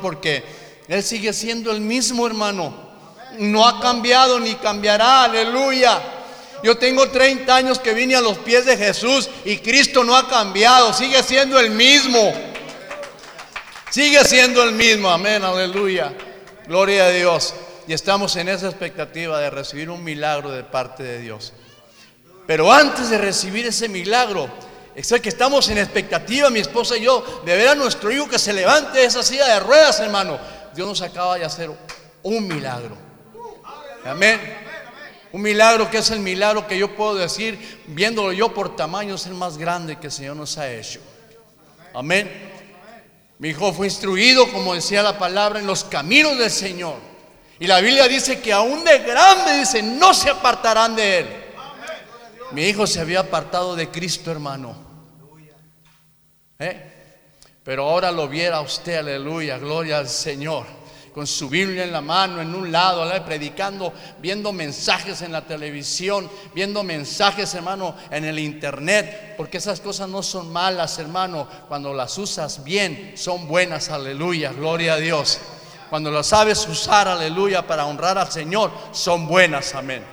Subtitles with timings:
[0.00, 0.44] porque
[0.86, 2.72] Él sigue siendo el mismo hermano.
[3.38, 6.00] No ha cambiado ni cambiará, aleluya.
[6.62, 10.28] Yo tengo 30 años que vine a los pies de Jesús y Cristo no ha
[10.28, 12.32] cambiado, sigue siendo el mismo.
[13.90, 16.12] Sigue siendo el mismo, amén, aleluya.
[16.68, 17.54] Gloria a Dios.
[17.88, 21.52] Y estamos en esa expectativa de recibir un milagro de parte de Dios.
[22.46, 24.48] Pero antes de recibir ese milagro,
[25.00, 28.38] es que estamos en expectativa, mi esposa y yo, de ver a nuestro hijo que
[28.38, 30.38] se levante de esa silla de ruedas, hermano.
[30.74, 31.70] Dios nos acaba de hacer
[32.22, 32.96] un milagro.
[34.04, 34.38] Amén.
[35.32, 39.26] Un milagro que es el milagro que yo puedo decir, viéndolo yo por tamaño, es
[39.26, 41.00] el más grande que el Señor nos ha hecho.
[41.94, 42.50] Amén.
[43.38, 46.96] Mi hijo fue instruido, como decía la palabra, en los caminos del Señor.
[47.58, 51.26] Y la Biblia dice que aún de grande, dice, no se apartarán de él.
[52.52, 54.89] Mi hijo se había apartado de Cristo, hermano.
[56.60, 56.92] ¿Eh?
[57.64, 60.80] Pero ahora lo viera usted, aleluya, gloria al Señor
[61.12, 66.30] con su Biblia en la mano, en un lado, predicando, viendo mensajes en la televisión,
[66.54, 72.16] viendo mensajes, hermano, en el internet, porque esas cosas no son malas, hermano, cuando las
[72.18, 75.38] usas bien, son buenas, aleluya, gloria a Dios.
[75.88, 80.04] Cuando las sabes usar, aleluya, para honrar al Señor, son buenas, amén.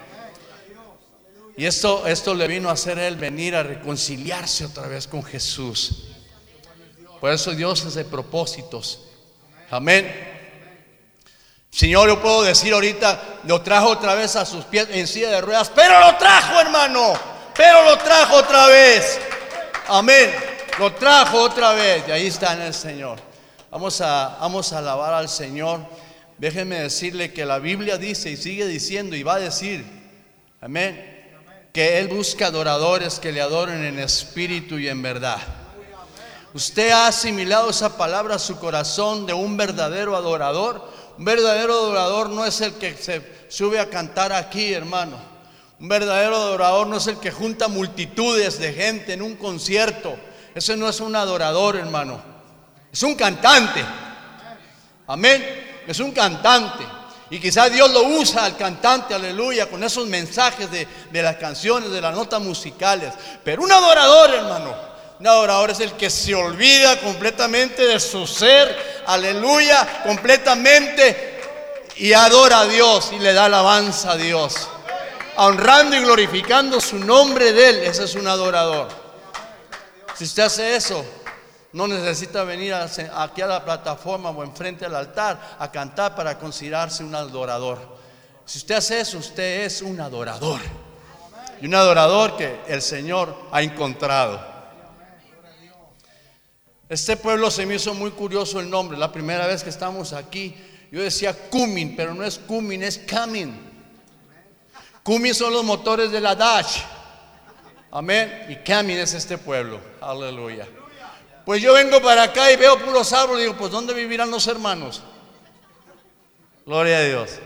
[1.56, 6.07] Y esto, esto le vino a hacer él venir a reconciliarse otra vez con Jesús.
[7.20, 9.02] Por eso Dios es de propósitos.
[9.70, 10.36] Amén.
[11.70, 15.42] Señor, yo puedo decir ahorita, lo trajo otra vez a sus pies en silla de
[15.42, 17.14] ruedas, pero lo trajo, hermano,
[17.56, 19.20] pero lo trajo otra vez.
[19.88, 20.34] Amén.
[20.80, 22.04] Lo trajo otra vez.
[22.08, 23.20] Y ahí está en el Señor.
[23.72, 25.82] Vamos a, vamos a alabar al Señor.
[26.38, 29.84] Déjenme decirle que la Biblia dice y sigue diciendo y va a decir,
[30.62, 31.18] amén,
[31.74, 35.40] que Él busca adoradores que le adoren en espíritu y en verdad.
[36.54, 40.90] Usted ha asimilado esa palabra a su corazón de un verdadero adorador.
[41.18, 45.18] Un verdadero adorador no es el que se sube a cantar aquí, hermano.
[45.80, 50.16] Un verdadero adorador no es el que junta multitudes de gente en un concierto.
[50.56, 52.22] Ese no es un adorador, hermano.
[52.92, 53.86] Es un cantante.
[55.06, 55.84] Amén.
[55.86, 56.84] Es un cantante.
[57.30, 61.92] Y quizás Dios lo usa al cantante, aleluya, con esos mensajes de, de las canciones,
[61.92, 63.14] de las notas musicales.
[63.44, 69.04] Pero un adorador, hermano, un adorador es el que se olvida completamente de su ser,
[69.08, 71.42] aleluya, completamente
[71.96, 74.68] y adora a Dios y le da alabanza a Dios.
[75.38, 78.88] Honrando y glorificando su nombre de Él, ese es un adorador.
[80.16, 81.04] Si usted hace eso,
[81.74, 87.04] no necesita venir aquí a la plataforma o enfrente al altar a cantar para considerarse
[87.04, 87.80] un adorador.
[88.46, 90.62] Si usted hace eso, usted es un adorador.
[91.60, 94.57] Y un adorador que el Señor ha encontrado.
[96.90, 98.98] Este pueblo se me hizo muy curioso el nombre.
[98.98, 100.56] La primera vez que estamos aquí,
[100.92, 103.60] yo decía Cumin, pero no es Cumin, es Camin.
[105.04, 106.80] Cumin son los motores de la Dash.
[107.92, 108.46] Amén.
[108.50, 109.80] Y Camin es este pueblo.
[110.00, 110.68] Aleluya.
[111.46, 115.02] Pues yo vengo para acá y veo puros árboles digo, pues ¿dónde vivirán los hermanos?
[116.66, 117.40] Gloria a Dios.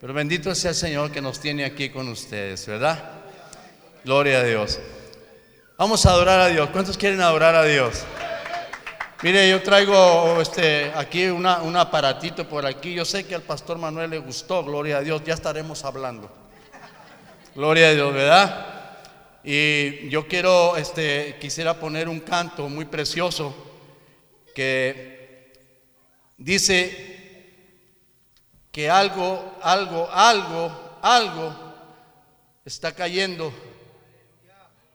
[0.00, 3.02] Pero bendito sea el Señor que nos tiene aquí con ustedes, ¿verdad?
[4.04, 4.78] Gloria a Dios.
[5.76, 6.70] Vamos a adorar a Dios.
[6.70, 8.04] ¿Cuántos quieren adorar a Dios?
[9.20, 12.94] Mire, yo traigo este, aquí una, un aparatito por aquí.
[12.94, 15.24] Yo sé que al pastor Manuel le gustó, gloria a Dios.
[15.24, 16.30] Ya estaremos hablando.
[17.56, 18.98] Gloria a Dios, ¿verdad?
[19.42, 23.52] Y yo quiero, este, quisiera poner un canto muy precioso
[24.54, 25.52] que
[26.36, 27.56] dice
[28.70, 31.74] que algo, algo, algo, algo
[32.64, 33.52] está cayendo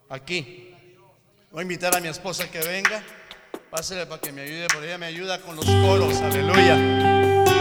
[0.08, 0.74] aquí.
[1.52, 3.04] Voy a invitar a mi esposa que venga.
[3.74, 6.22] Pásale para que me ayude, porque ella me ayuda con los coros.
[6.22, 6.76] Aleluya.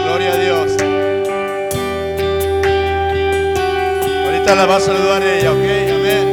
[0.03, 0.71] Gloria a Dios.
[4.23, 5.57] Ahorita la va a saludar ella, ok,
[5.89, 6.31] amén.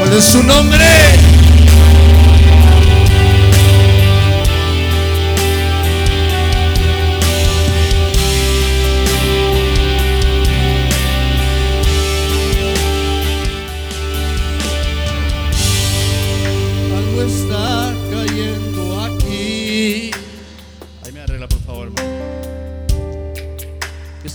[0.00, 1.19] ¿Cuál es su nombre?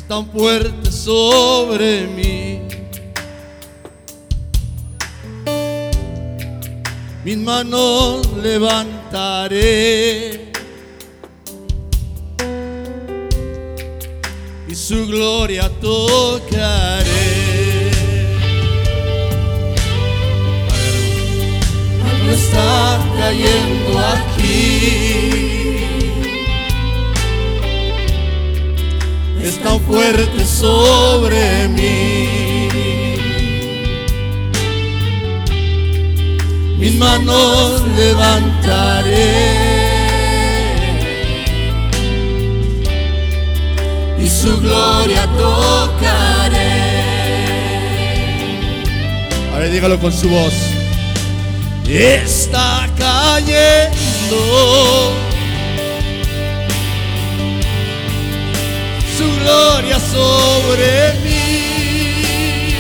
[0.07, 2.61] Tan fuerte sobre mí.
[7.23, 9.65] Mis manos levantaré
[14.67, 17.05] y su gloria tocaré.
[22.03, 25.44] Algo está cayendo aquí.
[29.45, 32.67] Es tan fuerte sobre mí.
[36.79, 39.33] Mis manos levantaré.
[44.19, 46.71] Y su gloria tocaré.
[49.53, 50.53] A ver, dígalo con su voz.
[51.87, 53.95] Está cayendo
[59.17, 62.75] su gloria sobre mí,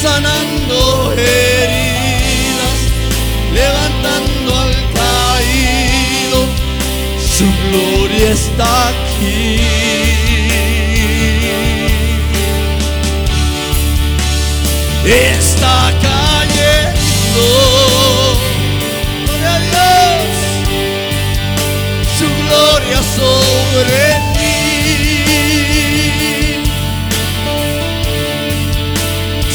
[0.00, 2.78] sanando heridas,
[3.52, 6.46] levantando al caído,
[7.36, 9.74] su gloria está aquí.
[15.06, 17.83] está cayendo.
[23.02, 23.98] Sobre
[24.34, 24.54] ti.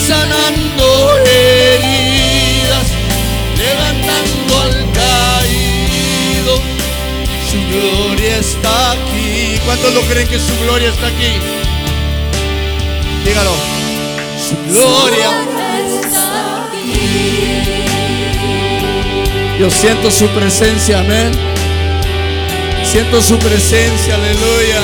[0.08, 0.86] Sanando
[1.26, 2.88] heridas,
[3.58, 6.54] levantando al caído.
[7.50, 9.60] Su gloria está aquí.
[9.66, 11.34] ¿Cuántos lo creen que su gloria está aquí?
[13.26, 13.54] Dígalo.
[14.48, 15.30] Su gloria.
[19.60, 21.59] Yo siento su presencia, amén.
[22.92, 24.82] Siento su presencia, aleluya.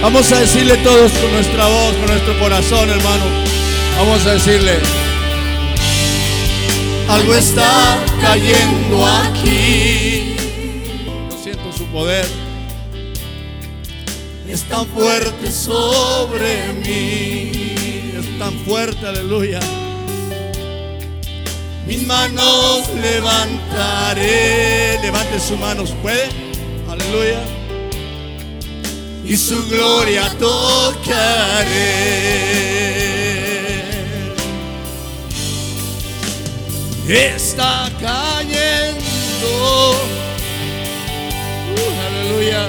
[0.00, 3.24] Vamos a decirle todos con nuestra voz, con nuestro corazón, hermano.
[3.98, 4.78] Vamos a decirle.
[7.08, 10.36] Algo está cayendo aquí.
[11.04, 12.26] Yo siento su poder.
[14.48, 17.50] Es tan fuerte sobre mí.
[18.16, 19.58] Es tan fuerte, aleluya.
[21.88, 25.00] Mis manos levantaré.
[25.02, 26.43] Levante sus manos, ¿puede?
[27.14, 27.44] Aleluya.
[29.24, 30.74] Y su gloria tocaré.
[37.08, 38.98] Está cayendo.
[41.70, 42.68] Uh, aleluya.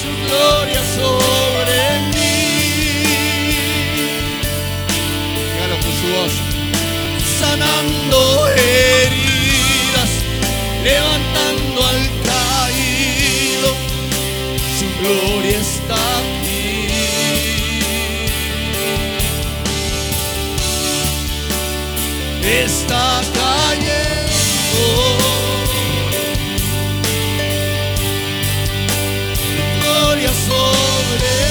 [0.00, 1.78] Su gloria sobre
[2.14, 2.36] mí.
[5.36, 6.34] Dígalo con su voz
[7.38, 8.18] sanando
[8.48, 10.10] heridas,
[10.82, 11.27] levantando
[15.08, 16.88] gloria está aquí.
[22.44, 24.08] Está cayendo.
[29.80, 31.47] Gloria sobre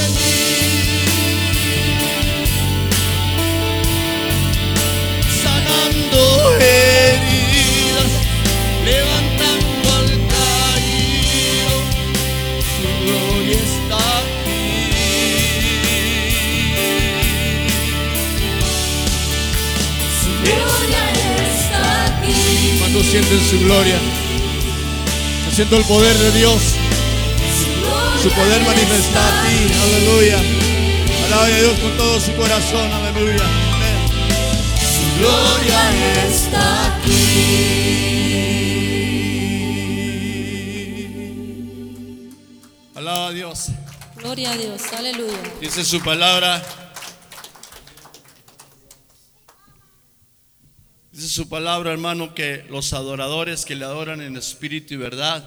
[23.07, 23.97] sienten su gloria,
[25.45, 26.61] yo siento el poder de Dios,
[28.21, 30.37] su poder manifestado a ti, aleluya.
[31.25, 33.45] Alaba a Dios con todo su corazón, aleluya.
[33.73, 33.97] Amén.
[35.19, 37.87] Gloria está aquí.
[42.95, 43.67] Alaba a Dios.
[44.17, 45.37] Gloria a Dios, aleluya.
[45.61, 46.61] Dice su palabra.
[51.27, 55.45] Dice su palabra, hermano, que los adoradores que le adoran en espíritu y verdad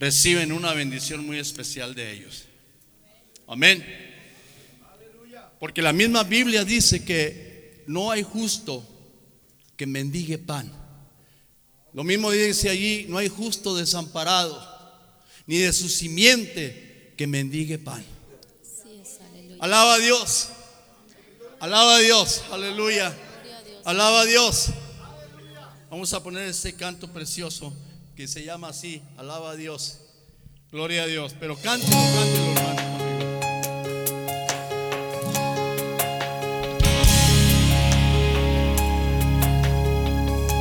[0.00, 2.42] reciben una bendición muy especial de ellos.
[3.46, 3.86] Amén.
[5.60, 8.84] Porque la misma Biblia dice que no hay justo
[9.76, 10.72] que mendigue pan.
[11.92, 14.60] Lo mismo dice allí, no hay justo desamparado,
[15.46, 18.04] ni de su simiente que mendigue pan.
[18.64, 19.58] Sí es, aleluya.
[19.60, 20.48] Alaba a Dios.
[21.60, 22.42] Alaba a Dios.
[22.50, 23.16] Aleluya.
[23.86, 24.70] Alaba a Dios.
[25.88, 27.72] Vamos a poner este canto precioso
[28.16, 29.00] que se llama así.
[29.16, 29.98] Alaba a Dios.
[30.72, 31.36] Gloria a Dios.
[31.38, 32.82] Pero cántelo, cántelo, hermano.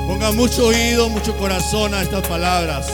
[0.08, 2.86] Ponga mucho oído, mucho corazón a estas palabras.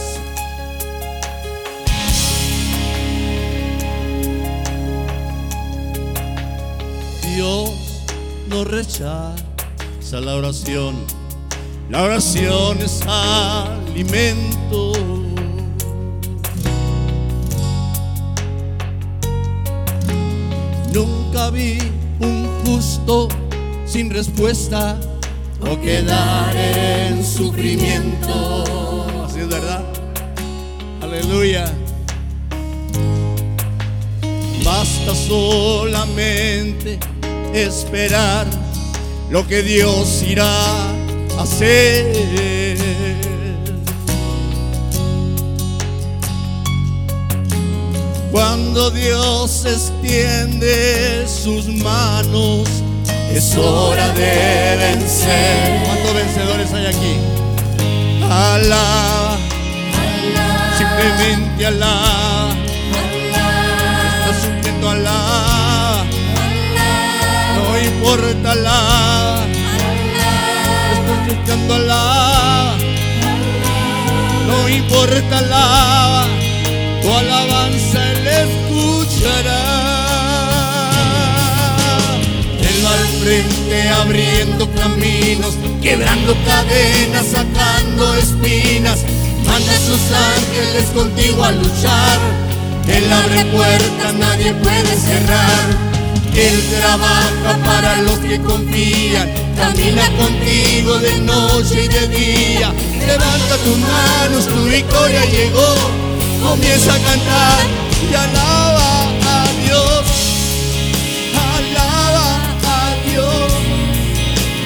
[7.35, 7.69] Dios
[8.47, 9.50] no rechaza
[10.19, 10.95] la oración.
[11.89, 14.91] La oración es alimento.
[20.93, 21.77] Nunca vi
[22.19, 23.29] un justo
[23.85, 24.99] sin respuesta
[25.61, 29.05] o quedar en sufrimiento.
[29.25, 29.83] Así es verdad.
[31.01, 31.71] Aleluya.
[34.65, 36.99] Basta solamente
[37.53, 38.45] esperar
[39.31, 42.11] lo que Dios irá a hacer.
[48.29, 52.67] Cuando Dios extiende sus manos,
[53.33, 55.81] es hora de vencer.
[55.85, 57.15] ¿Cuántos vencedores hay aquí?
[58.29, 59.37] Alá,
[60.77, 62.30] simplemente alá.
[70.93, 72.75] Estás luchando alá.
[74.47, 76.25] No importa alá.
[77.01, 79.63] Tu alabanza Él escuchará.
[82.59, 89.05] Él va al frente abriendo caminos, quebrando cadenas, sacando espinas.
[89.45, 92.19] Manda a sus ángeles contigo a luchar.
[92.87, 95.90] Él abre puertas, nadie puede cerrar.
[96.33, 102.73] Él trabaja para los que confían, camina contigo de noche y de día.
[103.05, 105.75] Levanta tus manos, tu victoria llegó.
[106.41, 107.65] Comienza a cantar
[108.09, 110.05] y alaba a Dios.
[111.57, 113.51] Alaba a Dios.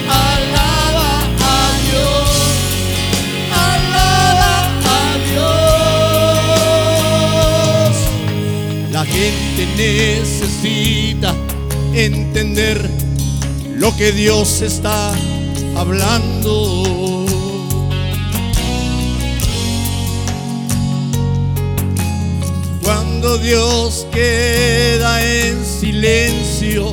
[0.07, 1.53] Alaba a
[1.87, 2.29] Dios.
[3.51, 4.53] Alaba
[4.85, 4.99] a
[7.89, 7.95] Dios.
[8.91, 11.04] La gente necesita
[11.95, 12.89] entender
[13.77, 15.13] lo que Dios está
[15.75, 17.25] hablando.
[22.83, 26.91] Cuando Dios queda en silencio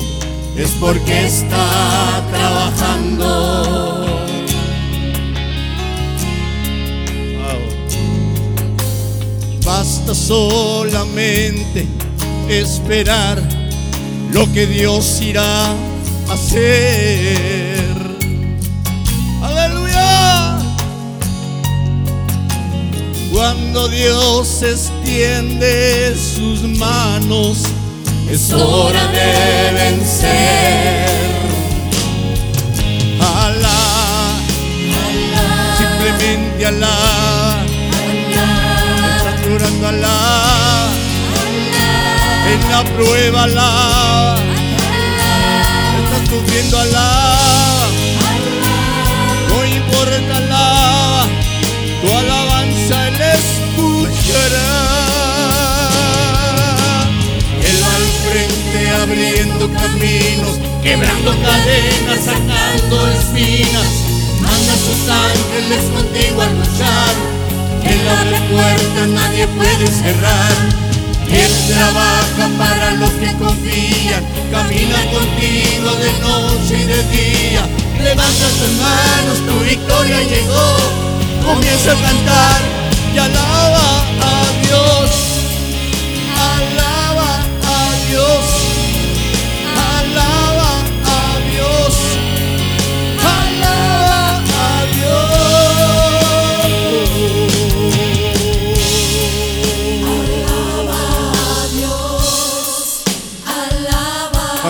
[0.57, 3.53] es porque está trabajando.
[9.65, 11.87] Basta solamente
[12.49, 13.52] esperar
[14.33, 17.87] lo que Dios irá a hacer.
[19.41, 20.57] Aleluya.
[23.31, 27.63] Cuando Dios extiende sus manos,
[28.29, 31.13] es hora de vencer.
[33.19, 34.35] Alá,
[35.77, 37.65] simplemente Alá,
[39.17, 40.89] estás llorando Alá,
[42.51, 44.12] en la prueba Alá,
[46.33, 47.87] sufriendo Alá,
[49.49, 51.27] no importa Alá,
[52.01, 54.71] tu alabanza Él escuchará.
[57.69, 63.89] Él al frente abriendo caminos, quebrando cadenas, sacando espinas.
[64.41, 67.13] Manda a sus ángeles contigo a luchar.
[67.85, 70.92] Él abre puertas, nadie puede cerrar.
[71.29, 77.67] Él trabaja para los que confían, camina contigo de noche y de día.
[78.01, 80.77] Levanta tus manos, tu victoria llegó.
[81.45, 82.61] Comienza a cantar
[83.13, 84.02] y alaba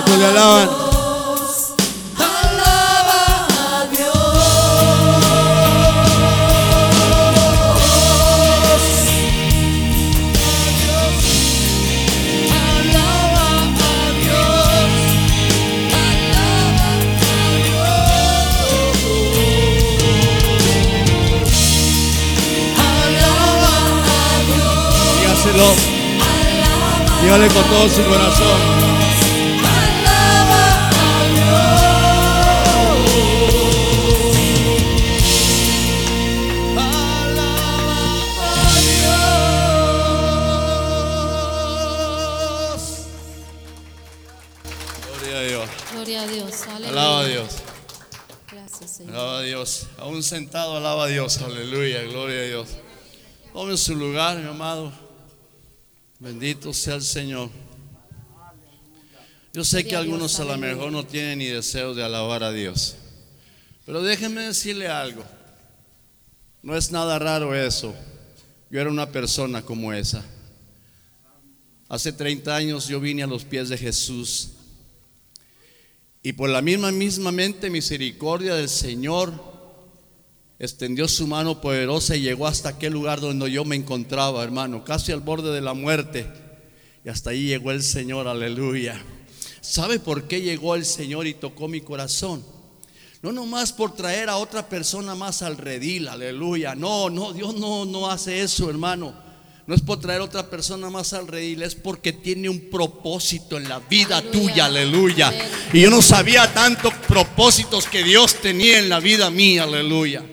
[0.05, 0.65] Alaba a
[3.91, 4.23] Dios.
[12.51, 13.49] Alaba
[13.83, 14.93] a Dios.
[22.85, 25.05] Alaba a Dios.
[25.19, 25.69] Dígaselo.
[27.21, 28.82] Dígale con todo su corazón.
[51.23, 51.37] Dios.
[51.37, 52.03] Aleluya.
[52.03, 52.69] Gloria a Dios.
[53.53, 54.91] Tome su lugar, mi amado.
[56.19, 57.49] Bendito sea el Señor.
[59.53, 62.97] Yo sé que algunos a lo mejor no tienen ni deseo de alabar a Dios.
[63.85, 65.23] Pero déjenme decirle algo.
[66.61, 67.95] No es nada raro eso.
[68.69, 70.25] Yo era una persona como esa.
[71.87, 74.49] Hace 30 años yo vine a los pies de Jesús
[76.21, 79.52] Y por la misma, mismamente misericordia del Señor,
[80.65, 85.11] extendió su mano poderosa y llegó hasta aquel lugar donde yo me encontraba, hermano, casi
[85.11, 86.25] al borde de la muerte.
[87.03, 89.03] Y hasta ahí llegó el Señor, aleluya.
[89.59, 92.45] ¿Sabe por qué llegó el Señor y tocó mi corazón?
[93.21, 96.75] No nomás por traer a otra persona más al redil, aleluya.
[96.75, 99.13] No, no, Dios no, no hace eso, hermano.
[99.65, 103.57] No es por traer a otra persona más al redil, es porque tiene un propósito
[103.57, 104.41] en la vida Aleluya.
[104.41, 105.33] tuya, aleluya.
[105.71, 110.23] Y yo no sabía tantos propósitos que Dios tenía en la vida mía, aleluya.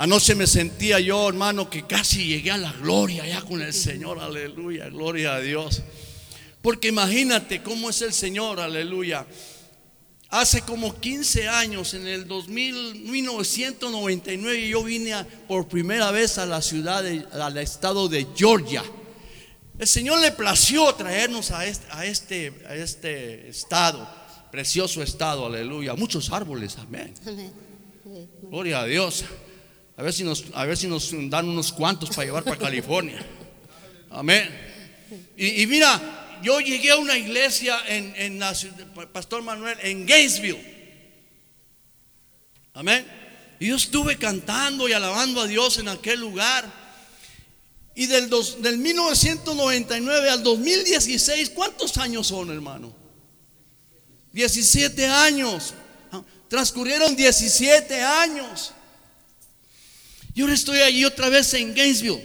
[0.00, 4.18] Anoche me sentía yo, hermano, que casi llegué a la gloria ya con el Señor,
[4.18, 5.82] aleluya, gloria a Dios.
[6.62, 9.26] Porque imagínate cómo es el Señor, aleluya.
[10.30, 16.46] Hace como 15 años, en el 2000, 1999, yo vine a- por primera vez a
[16.46, 18.82] la ciudad, de- al estado de Georgia.
[19.78, 24.08] El Señor le plació traernos a este, a este, a este estado,
[24.50, 25.92] precioso estado, aleluya.
[25.94, 27.12] Muchos árboles, amén.
[27.26, 27.52] Amén.
[28.48, 29.24] Gloria a Dios.
[30.00, 33.22] A ver si nos, a ver si nos dan unos cuantos para llevar para California.
[34.08, 34.48] Amén.
[35.36, 38.40] Y, mira, yo llegué a una iglesia en, en
[39.12, 40.58] Pastor Manuel, en Gainesville.
[42.72, 43.06] Amén.
[43.58, 46.64] Y yo estuve cantando y alabando a Dios en aquel lugar.
[47.94, 52.96] Y del, dos- del 1999 al 2016, ¿cuántos años son, hermano?
[54.32, 55.74] 17 años.
[56.10, 58.72] Ah, Transcurrieron 17 años.
[60.40, 62.22] Y ahora estoy allí otra vez en Gainesville.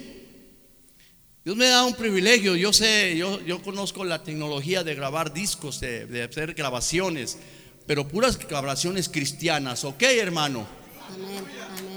[1.43, 2.55] Dios me da un privilegio.
[2.55, 7.37] Yo sé, yo, yo conozco la tecnología de grabar discos, de, de hacer grabaciones,
[7.85, 10.65] pero puras grabaciones cristianas, ¿ok, hermano?
[11.13, 11.43] Amén.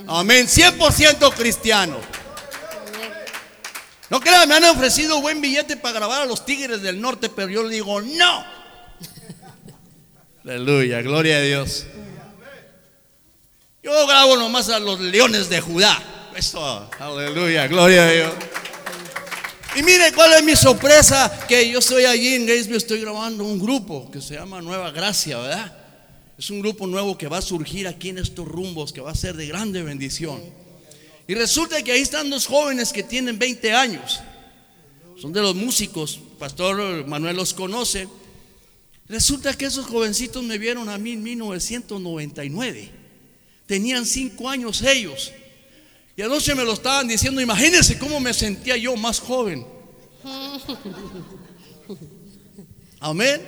[0.08, 0.42] Amén.
[0.42, 1.98] Amén, 100% cristiano.
[2.88, 3.12] Amén.
[4.10, 7.48] No crean, me han ofrecido buen billete para grabar a los Tigres del Norte, pero
[7.48, 8.44] yo le digo no.
[10.42, 11.87] Aleluya, gloria a Dios.
[13.88, 16.31] Yo grabo nomás a los leones de Judá.
[16.37, 18.33] Eso, aleluya, gloria a Dios.
[19.77, 23.59] Y mire cuál es mi sorpresa, que yo estoy allí en Gainesville, estoy grabando un
[23.59, 25.74] grupo que se llama Nueva Gracia, ¿verdad?
[26.37, 29.14] Es un grupo nuevo que va a surgir aquí en estos rumbos, que va a
[29.14, 30.38] ser de grande bendición.
[31.27, 34.20] Y resulta que ahí están dos jóvenes que tienen 20 años.
[35.18, 36.20] Son de los músicos.
[36.38, 38.07] Pastor Manuel los conoce.
[39.09, 42.97] Resulta que esos jovencitos me vieron a mí en 1999.
[43.68, 45.31] Tenían 5 años ellos.
[46.16, 47.40] Y anoche me lo estaban diciendo.
[47.40, 49.64] Imagínense cómo me sentía yo más joven.
[52.98, 53.40] Amén.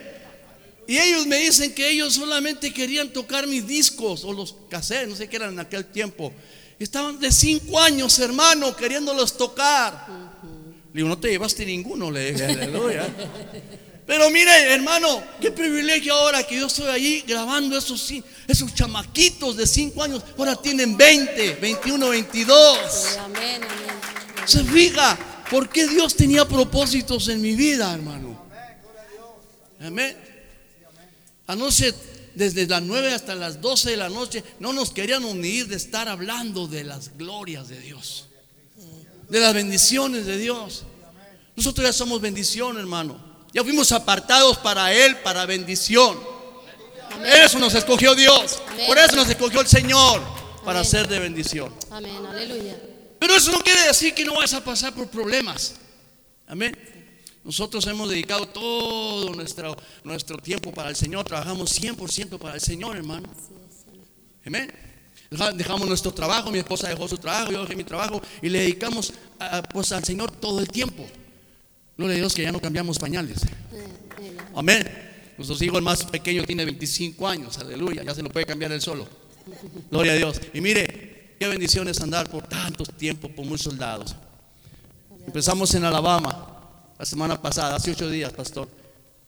[0.86, 5.16] Y ellos me dicen que ellos solamente querían tocar mis discos o los cassettes, no
[5.16, 6.32] sé qué eran en aquel tiempo.
[6.78, 10.06] Estaban de cinco años, hermano, queriéndolos tocar.
[10.92, 13.08] Le digo, no te llevaste ninguno, le dije, aleluya.
[14.10, 18.12] Pero mire, hermano, qué privilegio ahora que yo estoy allí grabando esos,
[18.48, 20.24] esos chamaquitos de cinco años.
[20.36, 22.78] Ahora tienen 20, 21, 22.
[22.90, 23.62] Sí, Amén.
[23.62, 24.46] Amén.
[24.46, 25.16] Se fija,
[25.48, 28.44] ¿por qué Dios tenía propósitos en mi vida, hermano?
[29.80, 30.16] Amén.
[31.46, 31.94] Anoche,
[32.34, 36.08] desde las 9 hasta las 12 de la noche, no nos querían unir de estar
[36.08, 38.26] hablando de las glorias de Dios,
[39.28, 40.82] de las bendiciones de Dios.
[41.54, 43.29] Nosotros ya somos bendición, hermano.
[43.52, 46.18] Ya fuimos apartados para Él, para bendición.
[47.44, 48.62] Eso nos escogió Dios.
[48.68, 48.86] Amén.
[48.86, 50.22] Por eso nos escogió el Señor,
[50.64, 50.90] para Amén.
[50.90, 51.74] ser de bendición.
[51.90, 52.24] Amén.
[52.26, 52.78] Aleluya.
[53.18, 55.74] Pero eso no quiere decir que no vas a pasar por problemas.
[56.46, 56.76] Amén.
[57.44, 61.24] Nosotros hemos dedicado todo nuestro, nuestro tiempo para el Señor.
[61.24, 63.28] Trabajamos 100% para el Señor, hermano.
[64.46, 64.72] Amén.
[65.30, 68.60] Deja- Dejamos nuestro trabajo, mi esposa dejó su trabajo, yo dejé mi trabajo y le
[68.60, 71.06] dedicamos a, pues, al Señor todo el tiempo.
[72.00, 73.40] Gloria a Dios que ya no cambiamos pañales.
[74.56, 74.82] Amén.
[75.36, 79.06] Nuestros hijos más pequeño tiene 25 años, aleluya, ya se lo puede cambiar él solo.
[79.90, 80.40] Gloria a Dios.
[80.54, 84.16] Y mire, qué bendición es andar por tantos tiempos, por muchos lados.
[85.26, 86.58] Empezamos en Alabama
[86.98, 88.66] la semana pasada, hace ocho días, pastor.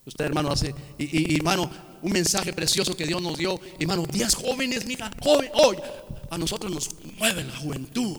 [0.06, 0.74] Usted, hermano, hace.
[0.96, 3.60] Y, y- y, hermano, un mensaje precioso que Dios nos dio.
[3.78, 5.50] Hermano, días jóvenes, mija, joven.
[5.52, 5.76] Hoy,
[6.30, 8.16] a nosotros nos mueve la juventud.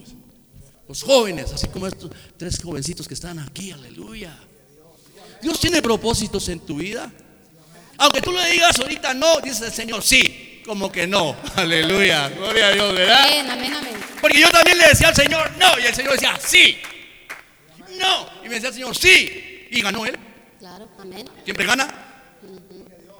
[0.93, 4.37] Los jóvenes, así como estos tres jovencitos que están aquí, aleluya.
[5.41, 7.11] Dios tiene propósitos en tu vida.
[7.97, 11.35] Aunque tú le digas ahorita no, dice el Señor, sí, como que no.
[11.55, 13.23] Aleluya, gloria a Dios, ¿verdad?
[13.23, 13.49] Amén.
[13.49, 13.73] Amén.
[13.73, 13.93] Amén.
[14.21, 16.77] Porque yo también le decía al Señor no, y el Señor decía sí.
[17.97, 20.15] No, y me decía el Señor sí, y ganó él.
[20.59, 20.87] Claro.
[20.99, 21.27] Amén.
[21.43, 21.87] Siempre gana.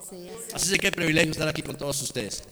[0.08, 0.54] Sí, es.
[0.54, 2.44] Así que qué privilegio estar aquí con todos ustedes.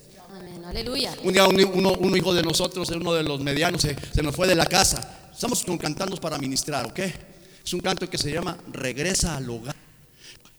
[0.72, 1.14] Aleluya.
[1.24, 4.34] Un día un, uno- un hijo de nosotros, uno de los medianos, se, se nos
[4.34, 5.30] fue de la casa.
[5.34, 7.00] Estamos con cantando para ministrar, ¿ok?
[7.64, 9.76] Es un canto que se llama Regresa al hogar.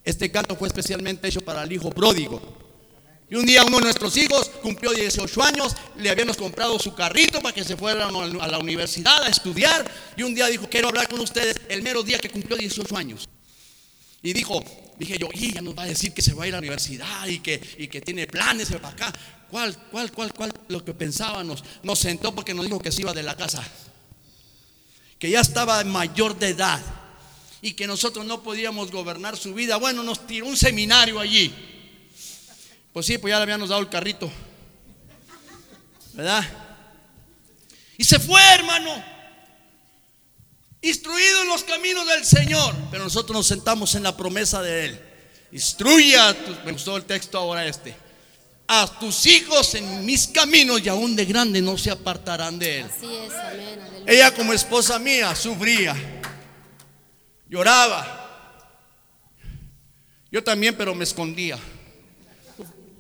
[0.05, 2.41] Este canto fue especialmente hecho para el hijo pródigo.
[3.31, 7.41] Y un día uno de nuestros hijos cumplió 18 años, le habíamos comprado su carrito
[7.41, 9.91] para que se fuera a la universidad a estudiar.
[10.19, 13.27] Y un día dijo, quiero hablar con ustedes el mero día que cumplió 18 años.
[14.23, 14.63] Y dijo,
[14.99, 16.61] dije yo, y ya nos va a decir que se va a ir a la
[16.61, 19.13] universidad y que, y que tiene planes para acá.
[19.53, 20.51] ¿Cuál, cuál, cuál, cuál?
[20.69, 21.63] Lo que pensábamos.
[21.83, 23.63] Nos sentó porque nos dijo que se iba de la casa.
[25.19, 26.81] Que ya estaba mayor de edad
[27.61, 29.77] y que nosotros no podíamos gobernar su vida.
[29.77, 31.55] Bueno, nos tiró un seminario allí.
[32.95, 34.33] Pues sí, pues ya le habíamos dado el carrito.
[36.15, 36.45] ¿Verdad?
[37.99, 39.05] Y se fue, hermano.
[40.81, 42.75] Instruido en los caminos del Señor.
[42.91, 45.01] Pero nosotros nos sentamos en la promesa de Él.
[45.53, 46.35] Instruya,
[46.65, 47.95] me gustó el texto ahora este.
[48.67, 52.87] A tus hijos en mis caminos y aún de grande no se apartarán de Él.
[52.87, 53.81] Así es, amén.
[54.07, 55.95] Ella como esposa mía sufría,
[57.49, 58.19] lloraba.
[60.31, 61.59] Yo también, pero me escondía.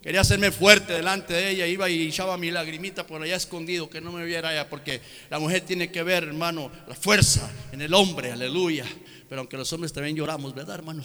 [0.03, 4.01] Quería hacerme fuerte delante de ella, iba y echaba mi lagrimita por allá escondido, que
[4.01, 7.94] no me viera ella, porque la mujer tiene que ver, hermano, la fuerza en el
[7.94, 8.85] hombre, aleluya.
[9.29, 11.05] Pero aunque los hombres también lloramos, ¿verdad, hermano?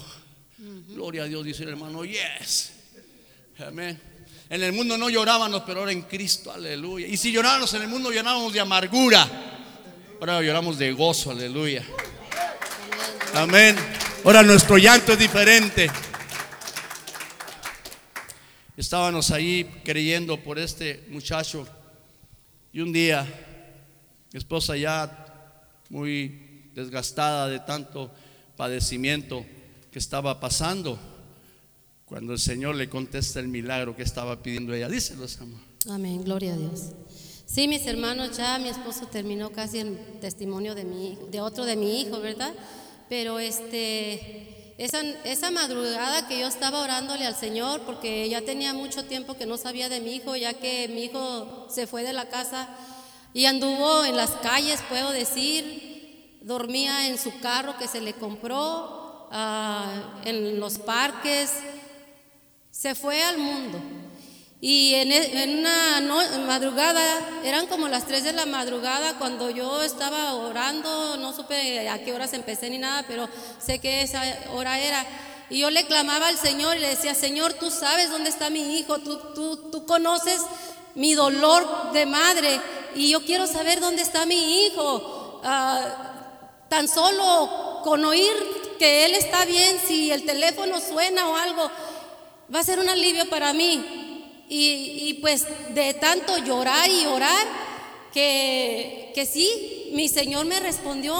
[0.90, 2.72] Gloria a Dios, dice el hermano, yes.
[3.60, 4.17] Amén.
[4.50, 7.06] En el mundo no llorábamos, pero ahora en Cristo, aleluya.
[7.06, 9.28] Y si llorábamos en el mundo, llorábamos de amargura.
[10.20, 11.86] Ahora lloramos de gozo, aleluya.
[13.34, 13.76] Amén.
[14.24, 15.92] Ahora nuestro llanto es diferente.
[18.78, 21.68] Estábamos ahí creyendo por este muchacho.
[22.72, 23.28] Y un día,
[24.32, 25.26] mi esposa ya
[25.90, 28.14] muy desgastada de tanto
[28.56, 29.46] padecimiento
[29.92, 31.00] que estaba pasando,
[32.08, 34.88] cuando el Señor le contesta el milagro que estaba pidiendo ella.
[34.88, 35.60] Díselos, amor.
[35.90, 36.92] Amén, gloria a Dios.
[37.46, 41.76] Sí, mis hermanos, ya mi esposo terminó casi el testimonio de mi, de otro de
[41.76, 42.54] mi hijo, ¿verdad?
[43.10, 49.06] Pero este, esa, esa madrugada que yo estaba orándole al Señor, porque ya tenía mucho
[49.06, 52.30] tiempo que no sabía de mi hijo, ya que mi hijo se fue de la
[52.30, 52.70] casa
[53.34, 59.28] y anduvo en las calles, puedo decir, dormía en su carro que se le compró,
[59.32, 61.52] ah, en los parques,
[62.78, 63.80] se fue al mundo.
[64.62, 66.02] Y en, e- una
[66.46, 67.02] madrugada,
[67.44, 72.14] eran como las 3 de la madrugada cuando yo estaba orando, no supe a qué
[72.14, 73.28] horas empecé ni nada, pero
[73.60, 74.22] sé que esa
[74.54, 75.06] hora era.
[75.50, 78.78] Y yo le clamaba al Señor y le decía, Señor, tú sabes dónde está mi
[78.78, 80.42] hijo, tú, tú, tú conoces
[80.96, 82.60] mi dolor de madre
[82.96, 85.42] y yo quiero saber dónde está mi hijo.
[85.44, 86.14] Ah,
[86.70, 88.34] tan solo con oír
[88.78, 91.72] que él está bien, si el teléfono suena o algo,
[92.54, 94.04] va a ser un alivio para mí.
[94.50, 97.46] Y, pues de tanto llorar y orar,
[98.14, 101.16] que, que sí, mi Señor me respondió.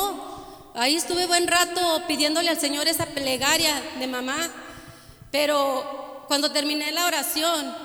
[0.74, 4.50] Ahí estuve buen rato pidiéndole al Señor esa plegaria de mamá.
[5.32, 7.76] Pero cuando terminé la oración,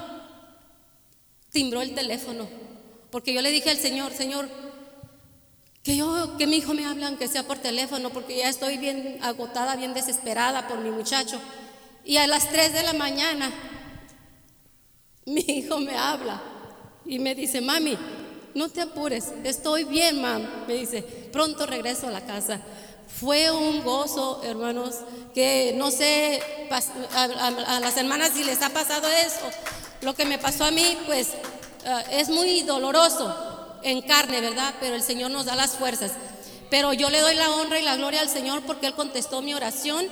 [1.50, 2.48] timbró el teléfono.
[3.10, 4.48] Porque yo le dije al Señor, Señor,
[5.82, 9.18] que yo, que mi hijo me habla, aunque sea por teléfono, porque ya estoy bien
[9.22, 11.40] agotada, bien desesperada por mi muchacho.
[12.04, 13.50] Y a las 3 de la mañana,
[15.26, 16.42] mi hijo me habla
[17.04, 17.96] y me dice, mami,
[18.54, 20.66] no te apures, estoy bien, mam.
[20.66, 22.60] Me dice, pronto regreso a la casa.
[23.20, 24.96] Fue un gozo, hermanos,
[25.34, 26.42] que no sé
[27.12, 29.48] a, las hermanas si les ha pasado eso.
[30.00, 31.28] Lo que me pasó a mí, pues
[31.86, 34.74] ah, es muy doloroso en carne, ¿verdad?
[34.80, 36.12] Pero el Señor nos da las fuerzas.
[36.70, 39.54] Pero yo le doy la honra y la gloria al Señor porque Él contestó mi
[39.54, 40.06] oración.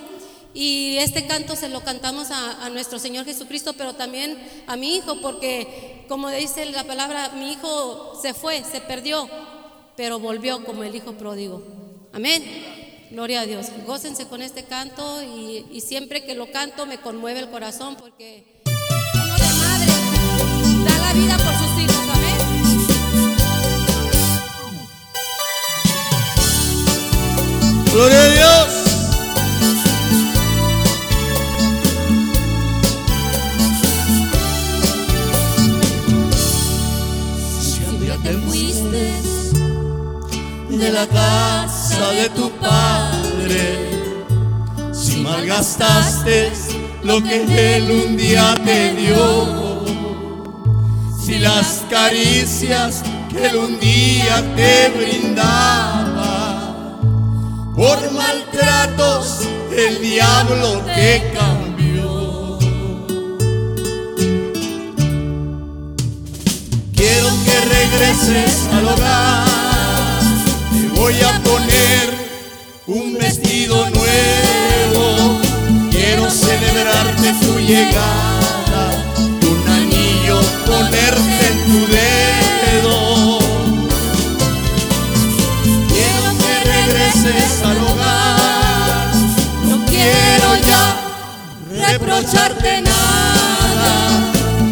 [0.53, 4.37] Y este canto se lo cantamos a, nuestro Señor Jesucristo, pero también
[4.67, 9.29] a mi hijo, porque como dice la palabra, mi hijo se fue, se perdió,
[9.95, 11.63] pero volvió como el hijo pródigo.
[12.11, 12.43] Amén.
[13.11, 13.67] Gloria a Dios.
[13.85, 18.61] Gócense con este canto y, y siempre que lo canto me conmueve el corazón porque
[18.65, 19.91] uno de madre
[20.85, 21.95] da la vida por sus hijos.
[22.13, 22.37] Amén.
[27.93, 28.80] Gloria a Dios.
[40.81, 43.77] De la casa de tu padre,
[44.91, 46.51] si malgastaste
[47.03, 49.85] lo que él un día te dio,
[51.23, 56.59] si las caricias que él un día te brindaba,
[57.75, 59.41] por maltratos
[59.71, 62.57] el diablo te cambió.
[66.95, 69.50] Quiero que regreses al hogar
[71.11, 72.09] voy a poner
[72.87, 75.39] un vestido nuevo.
[75.89, 78.83] Quiero celebrarte tu llegada,
[79.41, 83.39] un anillo ponerte en tu dedo.
[85.89, 89.11] Quiero que regreses al hogar,
[89.65, 90.85] no quiero ya
[91.89, 93.93] reprocharte nada.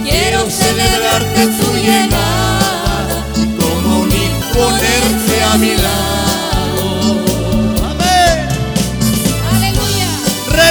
[0.09, 3.25] Quiero celebrarte tu llegada,
[3.59, 6.28] como un hijo ponerte a mi lado.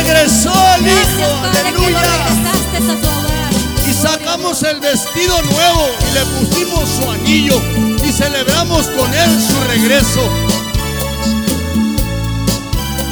[0.08, 2.00] Regresó el Gracias, hijo, Padre, que lo aleluya.
[2.00, 3.52] regresaste a tu hogar.
[3.88, 7.60] Y sacamos el vestido nuevo y le pusimos su anillo
[8.06, 10.20] y celebramos con él su regreso.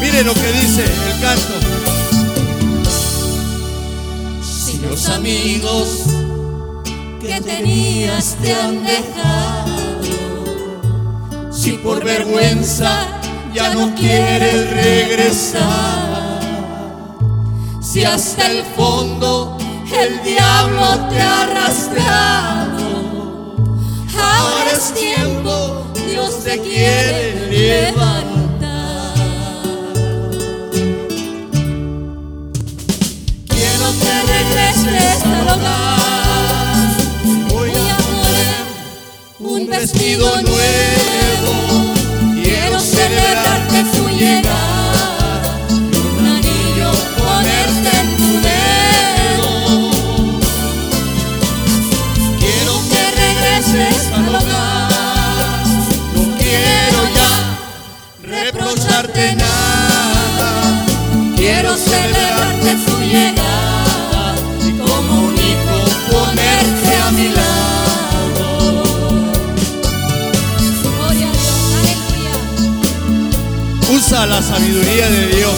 [0.00, 1.54] Mire lo que dice el canto.
[4.42, 5.88] Si los amigos
[7.20, 10.00] que tenías te han dejado,
[11.52, 13.06] si por vergüenza
[13.52, 16.15] ya no quieres regresar,
[17.96, 19.56] si hasta el fondo
[19.90, 22.84] el diablo te ha arrastrado,
[24.14, 29.14] ahora es tiempo, Dios te quiere levantar.
[33.48, 36.90] Quiero que regreses al hogar.
[37.48, 38.56] Voy a poner
[39.40, 41.54] un vestido nuevo.
[42.42, 43.55] Quiero celebrarte
[74.06, 75.56] Usa la sabiduría de Dios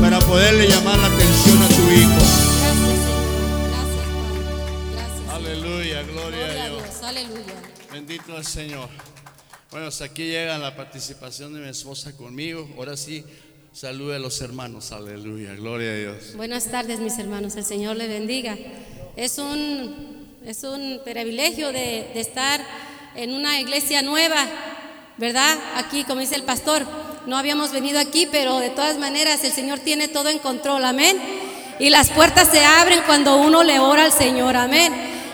[0.00, 2.10] para poderle llamar la atención a tu hijo.
[2.56, 3.28] Gracias, Señor.
[3.68, 4.40] Gracias, Padre.
[4.94, 5.28] Gracias.
[5.28, 7.02] Aleluya, gloria Gloria a a Dios.
[7.02, 7.54] Aleluya.
[7.92, 8.88] Bendito el Señor.
[9.70, 12.66] Bueno, hasta aquí llega la participación de mi esposa conmigo.
[12.78, 13.26] Ahora sí,
[13.74, 14.90] salude a los hermanos.
[14.92, 16.32] Aleluya, gloria a Dios.
[16.34, 17.56] Buenas tardes, mis hermanos.
[17.56, 18.56] El Señor le bendiga.
[19.16, 22.64] Es un, es un privilegio de, de estar
[23.16, 24.46] en una iglesia nueva,
[25.16, 25.56] ¿verdad?
[25.76, 26.86] Aquí, como dice el pastor,
[27.26, 31.16] no habíamos venido aquí, pero de todas maneras el Señor tiene todo en control, amén.
[31.78, 34.92] Y las puertas se abren cuando uno le ora al Señor, amén.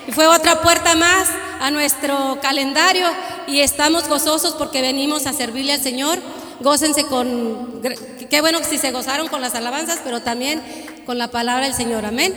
[0.09, 1.29] Y fue otra puerta más
[1.61, 3.07] a nuestro calendario
[3.47, 6.19] y estamos gozosos porque venimos a servirle al Señor.
[6.61, 7.83] Gócense con,
[8.31, 10.63] qué bueno si se gozaron con las alabanzas, pero también
[11.07, 12.35] con la palabra del Señor, amén.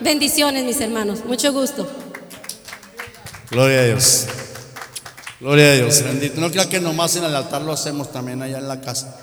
[0.00, 1.90] Bendiciones, mis hermanos, mucho gusto.
[3.50, 4.26] Gloria a Dios.
[5.38, 6.40] Gloria a Dios, bendito.
[6.40, 9.14] No creo que nomás en el altar lo hacemos también allá en la casa.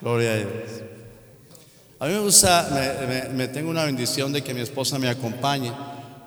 [0.00, 0.50] Gloria a Dios.
[2.00, 5.72] A mí me gusta, me, tengo una bendición de que mi esposa me acompañe,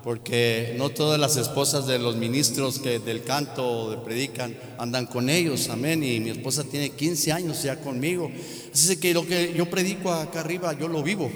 [0.02, 5.08] porque no todas las esposas de los ministros que del canto o de predican andan
[5.08, 6.02] con ellos, amén.
[6.02, 8.32] Y mi esposa tiene 15 años ya conmigo.
[8.74, 11.30] Así que lo que yo predico acá arriba, yo lo vivo.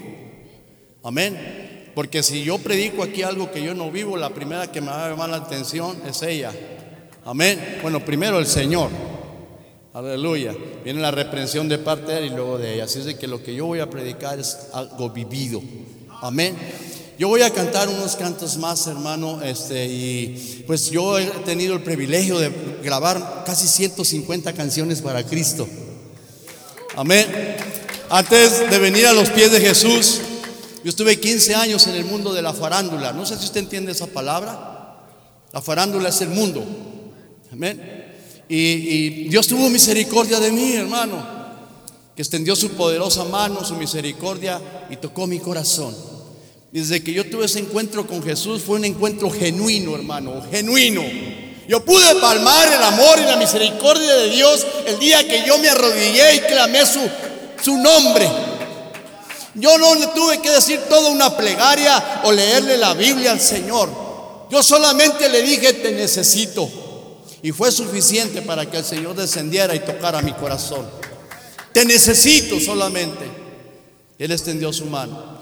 [1.02, 1.90] Amén.
[1.94, 5.04] Porque si yo predico aquí algo que yo no vivo, la primera que me va
[5.04, 6.52] a llamar la atención es ella.
[7.26, 7.78] Amén.
[7.80, 8.90] Bueno, primero el Señor.
[9.94, 10.54] Aleluya.
[10.84, 12.84] Viene la reprensión de parte de él y luego de ella.
[12.84, 15.62] Así es de que lo que yo voy a predicar es algo vivido.
[16.20, 16.54] Amén.
[17.18, 21.82] Yo voy a cantar unos cantos más, hermano, este, y pues yo he tenido el
[21.82, 22.50] privilegio de
[22.82, 25.66] grabar casi 150 canciones para Cristo.
[26.96, 27.56] Amén.
[28.10, 30.20] Antes de venir a los pies de Jesús,
[30.82, 33.12] yo estuve 15 años en el mundo de la farándula.
[33.12, 34.98] No sé si usted entiende esa palabra.
[35.52, 36.64] La farándula es el mundo.
[37.54, 37.80] Amén.
[38.48, 41.24] Y, Dios tuvo misericordia de mí, hermano.
[42.16, 45.94] Que extendió su poderosa mano, su misericordia y tocó mi corazón.
[46.72, 51.02] Desde que yo tuve ese encuentro con Jesús fue un encuentro genuino, hermano, genuino.
[51.68, 55.68] Yo pude palmar el amor y la misericordia de Dios el día que yo me
[55.68, 57.00] arrodillé y clamé su,
[57.62, 58.28] su nombre.
[59.54, 63.88] Yo no le tuve que decir toda una plegaria o leerle la Biblia al Señor.
[64.50, 66.83] Yo solamente le dije, te necesito.
[67.44, 70.86] Y fue suficiente para que el Señor descendiera y tocara mi corazón.
[71.74, 73.26] Te necesito solamente.
[74.18, 75.36] Él extendió su mano.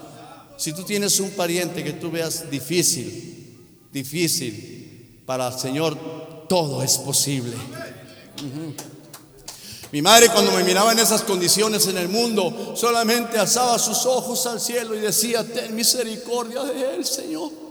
[0.57, 3.57] Si tú tienes un pariente que tú veas difícil,
[3.89, 5.97] difícil, para el Señor
[6.49, 7.53] todo es posible.
[9.93, 14.45] Mi madre cuando me miraba en esas condiciones en el mundo, solamente alzaba sus ojos
[14.45, 17.62] al cielo y decía, ten misericordia de él, Señor.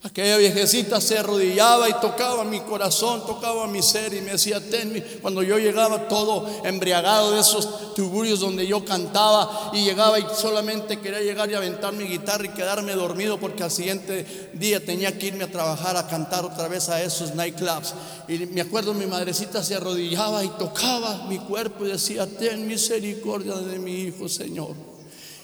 [0.00, 4.92] Aquella viejecita se arrodillaba y tocaba mi corazón, tocaba mi ser y me decía, ten
[4.92, 5.00] mi-".
[5.00, 11.00] Cuando yo llegaba todo embriagado de esos tuburios donde yo cantaba y llegaba y solamente
[11.00, 15.26] quería llegar y aventar mi guitarra y quedarme dormido porque al siguiente día tenía que
[15.26, 17.94] irme a trabajar a cantar otra vez a esos nightclubs.
[18.28, 23.54] Y me acuerdo mi madrecita se arrodillaba y tocaba mi cuerpo y decía, ten misericordia
[23.54, 24.76] de mi hijo, Señor.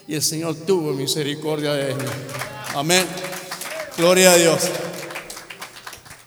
[0.06, 2.04] Y el Señor tuvo misericordia de mí.
[2.72, 3.04] Amén.
[3.96, 4.62] Gloria a Dios.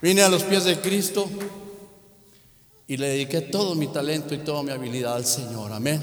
[0.01, 1.29] Vine a los pies de Cristo
[2.87, 5.73] y le dediqué todo mi talento y toda mi habilidad al Señor.
[5.73, 6.01] Amén.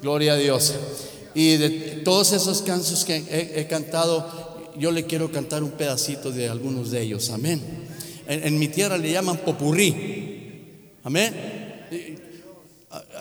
[0.00, 0.74] Gloria a Dios.
[1.34, 1.70] Y de
[2.04, 3.16] todos esos cantos que
[3.54, 7.28] he, cantado, yo le quiero cantar un pedacito de algunos de ellos.
[7.28, 7.60] Amén.
[8.26, 10.96] En, en mi tierra le llaman popurrí.
[11.04, 11.34] Amén.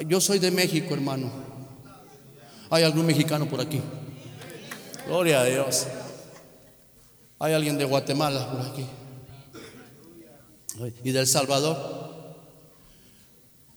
[0.07, 1.29] Yo soy de México, hermano.
[2.69, 3.81] ¿Hay algún mexicano por aquí?
[5.05, 5.85] Gloria a Dios.
[7.39, 8.85] ¿Hay alguien de Guatemala por aquí?
[11.03, 12.07] ¿Y del Salvador?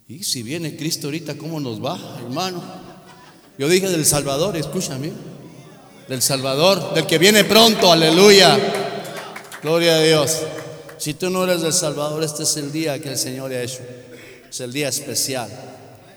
[0.09, 2.63] Y si viene Cristo ahorita, ¿cómo nos va, hermano?
[3.59, 5.13] Yo dije del Salvador, escúchame.
[6.09, 8.59] Del Salvador, del que viene pronto, aleluya.
[9.63, 10.39] Gloria a Dios.
[10.99, 13.81] Si tú no eres del Salvador, este es el día que el Señor ha hecho.
[14.49, 15.49] Es el día especial.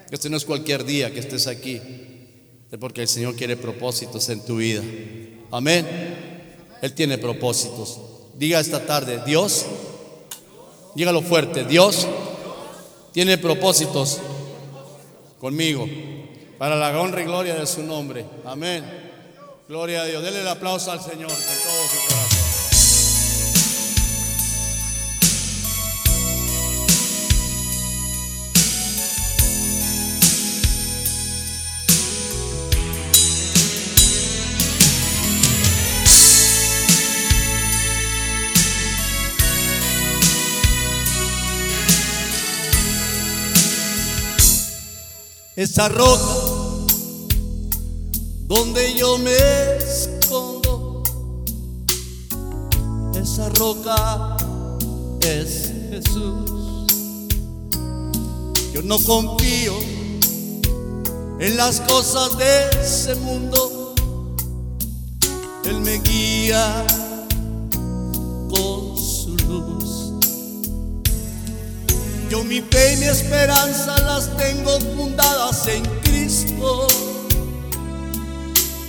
[0.09, 1.79] Este no es cualquier día que estés aquí.
[2.71, 4.81] Es porque el Señor quiere propósitos en tu vida.
[5.51, 6.32] Amén.
[6.83, 7.97] Él tiene propósitos.
[8.33, 9.65] Diga esta tarde, Dios,
[10.95, 12.05] dígalo fuerte, Dios
[13.13, 14.17] tiene propósitos
[15.39, 15.87] conmigo
[16.57, 18.25] para la honra y gloria de su nombre.
[18.45, 18.83] Amén.
[19.69, 20.21] Gloria a Dios.
[20.21, 22.32] Dele el aplauso al Señor con todo su corazón.
[45.55, 46.35] Esa roca
[48.47, 49.35] donde yo me
[49.77, 51.03] escondo.
[53.15, 54.35] Esa roca
[55.21, 56.51] es Jesús.
[58.73, 59.73] Yo no confío
[61.39, 63.93] en las cosas de ese mundo.
[65.65, 66.85] Él me guía
[72.33, 76.87] Yo mi fe y mi esperanza las tengo fundadas en Cristo.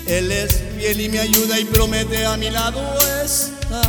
[0.07, 2.80] Él es fiel y me ayuda y promete a mi lado
[3.22, 3.85] estar.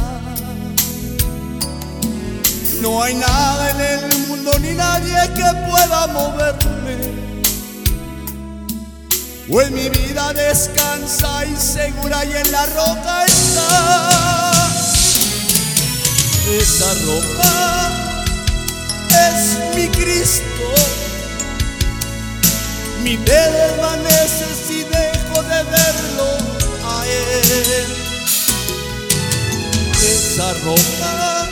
[2.82, 7.14] No hay nada en el mundo ni nadie que pueda moverme.
[9.48, 14.68] En mi vida descansa y segura y en la roca está.
[16.60, 18.05] Esa roca
[19.16, 20.68] es mi Cristo.
[23.04, 26.30] Mi desvanece si dejo de verlo
[26.84, 27.86] a Él.
[30.02, 31.50] Esa roca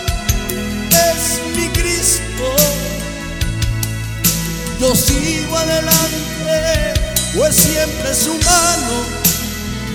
[1.09, 2.55] es mi Cristo.
[4.79, 6.93] Yo sigo adelante,
[7.35, 9.05] pues siempre su mano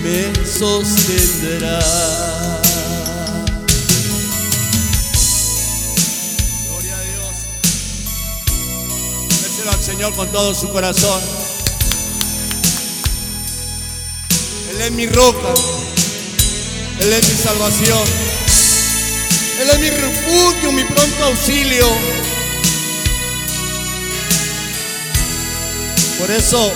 [0.01, 2.38] me sostendrá.
[9.81, 11.21] Señor con todo su corazón.
[14.71, 15.53] Él es mi roca.
[16.99, 18.03] Él es mi salvación.
[19.61, 21.87] Él es mi refugio, mi pronto auxilio.
[26.19, 26.73] Por eso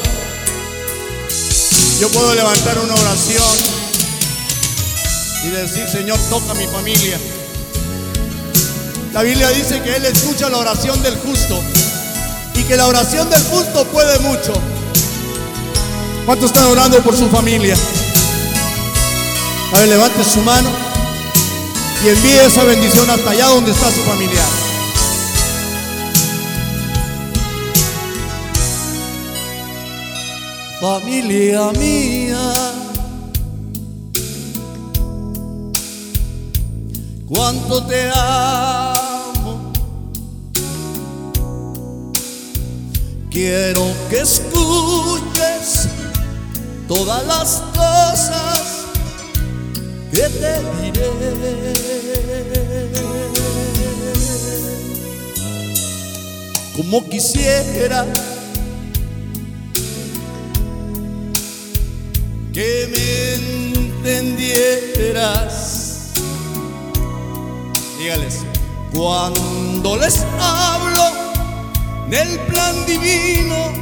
[1.99, 3.43] yo puedo levantar una oración
[5.45, 7.19] y decir, Señor, toca mi familia.
[9.13, 11.61] La Biblia dice que Él escucha la oración del justo
[12.55, 14.53] y que la oración del justo puede mucho.
[16.25, 17.75] ¿Cuántos están orando por su familia?
[19.73, 20.69] A ver, levante su mano
[22.03, 24.45] y envíe esa bendición hasta allá donde está su familiar.
[30.79, 32.53] Familia mía,
[37.25, 38.92] cuánto te amo.
[43.33, 45.89] Quiero que escuches
[46.87, 48.85] todas las cosas
[50.11, 51.09] que te diré.
[56.77, 58.05] Como quisiera
[62.53, 63.33] que me
[64.13, 66.11] entendieras.
[67.97, 68.41] Dígales,
[68.93, 71.22] cuando les hablo
[72.13, 73.73] del plan divino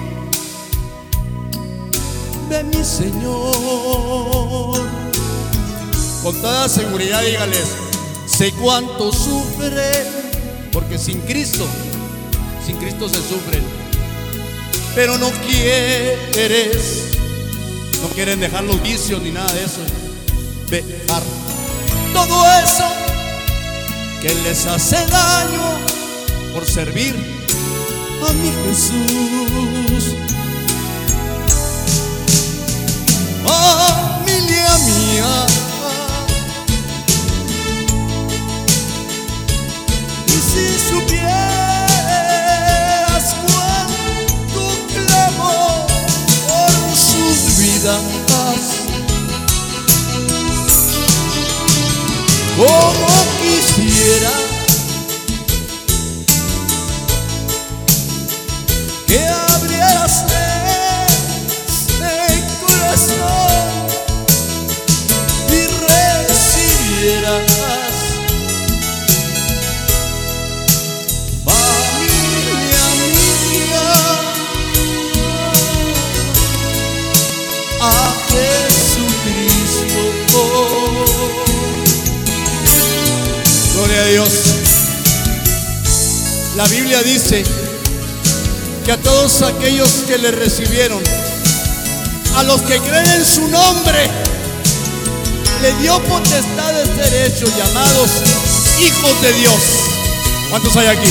[2.49, 4.79] de mi Señor.
[6.23, 7.67] Con toda seguridad dígales,
[8.25, 10.07] sé cuánto sufren,
[10.71, 11.67] porque sin Cristo,
[12.65, 13.63] sin Cristo se sufren.
[14.95, 17.17] Pero no quieres,
[18.01, 19.81] no quieren dejar los vicios ni nada de eso.
[20.69, 21.21] Dejar
[22.13, 22.85] todo eso
[24.21, 25.79] que les hace daño
[26.53, 27.40] por servir
[28.27, 30.15] a mi Jesús.
[33.43, 35.33] Familia mía,
[40.27, 41.25] y si supieras
[43.45, 44.63] cuánto
[44.93, 45.87] clamo
[46.47, 48.01] por sus vidas,
[52.57, 53.07] como
[53.41, 54.33] quisiera
[86.61, 87.43] La Biblia dice
[88.85, 91.01] que a todos aquellos que le recibieron,
[92.35, 94.07] a los que creen en su nombre,
[95.63, 98.11] le dio potestad de ser hechos llamados
[98.79, 99.55] hijos de Dios.
[100.51, 101.09] ¿Cuántos hay aquí?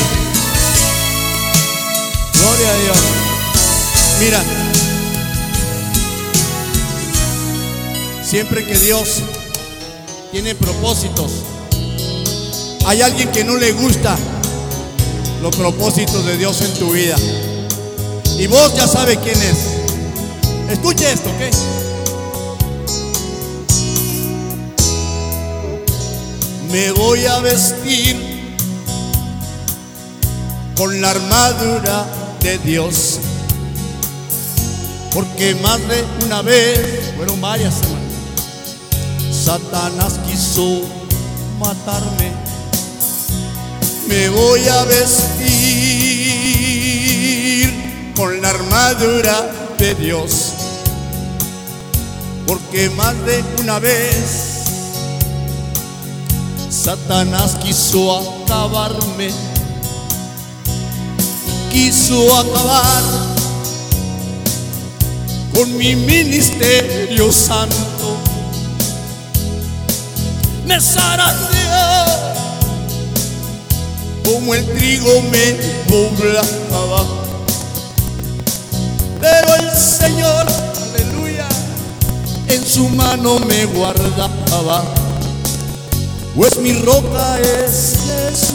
[2.35, 2.99] Gloria a Dios.
[4.21, 4.45] Mira,
[8.23, 9.17] siempre que Dios
[10.31, 11.33] tiene propósitos,
[12.87, 14.17] hay alguien que no le gusta
[15.43, 17.17] los propósitos de Dios en tu vida.
[18.39, 19.59] Y vos ya sabes quién es.
[20.71, 21.71] Escuche esto, ¿ok?
[26.71, 28.57] Me voy a vestir
[30.77, 32.07] con la armadura
[32.41, 33.19] de Dios.
[35.13, 38.01] Porque más de una vez, fueron varias semanas,
[39.45, 40.83] Satanás quiso
[41.59, 42.50] matarme.
[44.11, 45.31] Me voy a vestir
[48.17, 50.53] con la armadura de Dios.
[52.45, 54.65] Porque más de una vez
[56.69, 59.31] Satanás quiso acabarme.
[61.71, 63.03] Quiso acabar
[65.55, 68.17] con mi ministerio santo.
[70.67, 70.81] Me
[74.31, 75.57] como el trigo me
[75.89, 77.05] poblaba.
[79.21, 80.47] Pero el Señor,
[80.95, 81.49] aleluya,
[82.47, 84.85] en su mano me guardaba.
[86.37, 88.55] Pues mi roca es Jesús.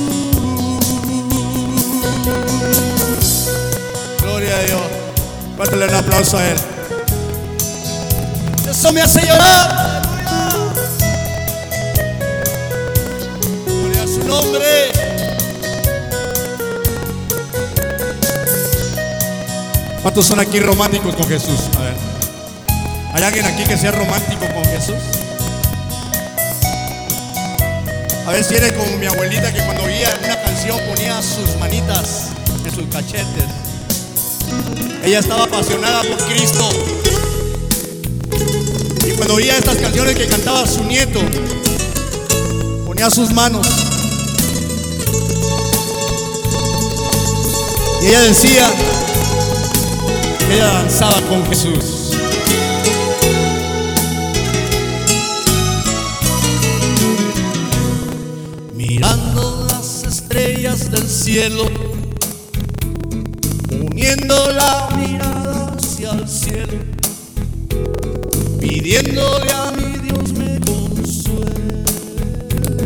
[4.22, 4.82] Gloria a Dios.
[5.58, 6.58] Pártale un aplauso a Él.
[8.70, 10.04] Eso me hace llorar.
[10.06, 10.74] Aleluya.
[13.68, 14.95] Gloria a su nombre.
[20.06, 21.62] ¿Cuántos son aquí románticos con Jesús?
[21.80, 21.96] A ver.
[23.16, 24.94] ¿Hay alguien aquí que sea romántico con Jesús?
[28.28, 32.28] A ver si eres como mi abuelita que cuando oía una canción ponía sus manitas
[32.64, 33.46] en sus cachetes.
[35.04, 36.70] Ella estaba apasionada por Cristo.
[39.08, 41.20] Y cuando oía estas canciones que cantaba su nieto,
[42.86, 43.68] ponía sus manos.
[48.04, 48.72] Y ella decía
[50.52, 52.12] ella danzaba con Jesús.
[58.74, 61.66] Mirando las estrellas del cielo,
[63.72, 66.78] uniendo la mirada hacia el cielo,
[68.60, 71.84] pidiéndole a mi Dios me consuele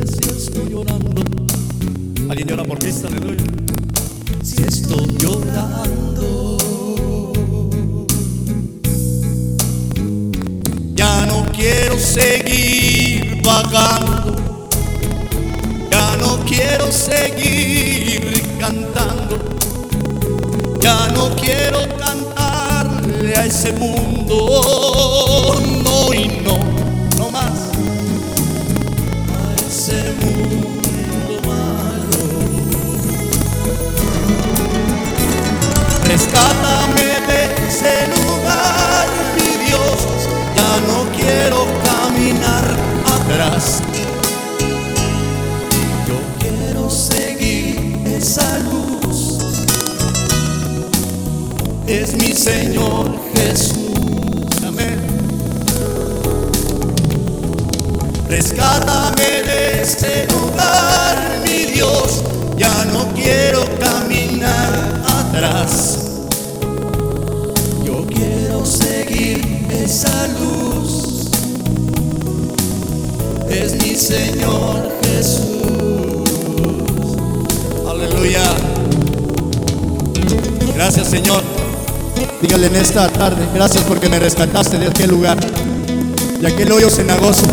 [0.05, 1.21] si estoy llorando.
[2.29, 3.07] ¿Alguien llora por Cristo?
[3.07, 3.43] Aleluya.
[4.43, 6.38] Si estoy llorando,
[11.59, 14.67] quiero seguir vagando.
[15.91, 19.37] Ya no quiero seguir cantando.
[20.79, 24.35] Ya no quiero cantarle a ese mundo.
[25.83, 26.57] No y no,
[27.17, 27.59] no más.
[29.35, 32.29] A ese mundo malo.
[36.05, 38.18] Rescátame de ese
[41.19, 42.65] quiero caminar
[43.05, 43.81] atrás.
[46.07, 49.37] Yo quiero seguir esa luz.
[51.87, 54.63] Es mi Señor Jesús.
[54.65, 54.99] Amén.
[58.27, 62.21] Rescátame de este lugar, mi Dios,
[62.57, 65.97] ya no quiero caminar atrás.
[67.83, 71.08] Yo quiero seguir esa luz.
[73.99, 75.43] Señor Jesús.
[77.85, 78.41] Aleluya.
[80.73, 81.43] Gracias Señor.
[82.41, 85.37] Dígale en esta tarde, gracias porque me rescataste de aquel lugar,
[86.39, 87.45] de aquel hoyo cenagoso,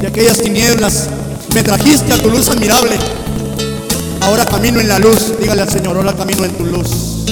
[0.00, 1.08] de aquellas tinieblas.
[1.54, 2.96] Me trajiste a tu luz admirable.
[4.22, 5.38] Ahora camino en la luz.
[5.40, 7.26] Dígale al Señor, ahora camino en tu luz.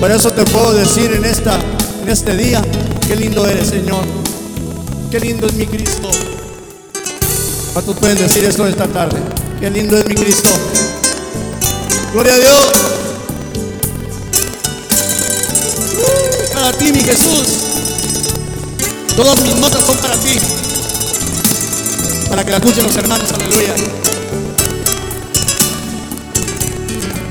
[0.00, 1.60] Por eso te puedo decir en esta,
[2.02, 2.60] en este día,
[3.06, 4.04] qué lindo eres, Señor.
[5.12, 6.10] Qué lindo es mi Cristo.
[7.74, 9.18] ¿Cuántos pueden decir esto esta tarde?
[9.58, 10.48] Qué lindo es mi Cristo.
[12.12, 12.72] Gloria a Dios.
[16.54, 17.42] Para ti, mi Jesús.
[19.16, 20.38] Todas mis notas son para ti.
[22.30, 23.32] Para que la escuchen los hermanos.
[23.32, 23.74] Aleluya.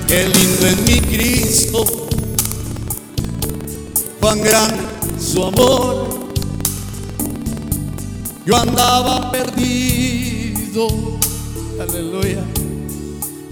[0.10, 1.86] Qué lindo es mi Cristo.
[4.20, 4.84] Cuán grande
[5.22, 6.23] su amor.
[8.46, 10.88] Yo andaba perdido.
[11.80, 12.44] Aleluya.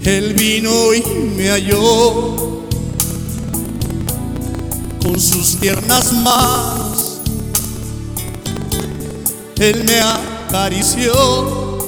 [0.04, 1.02] Él vino y
[1.36, 2.62] me halló
[5.02, 7.20] con sus tiernas manos.
[9.58, 11.78] Él me acarició,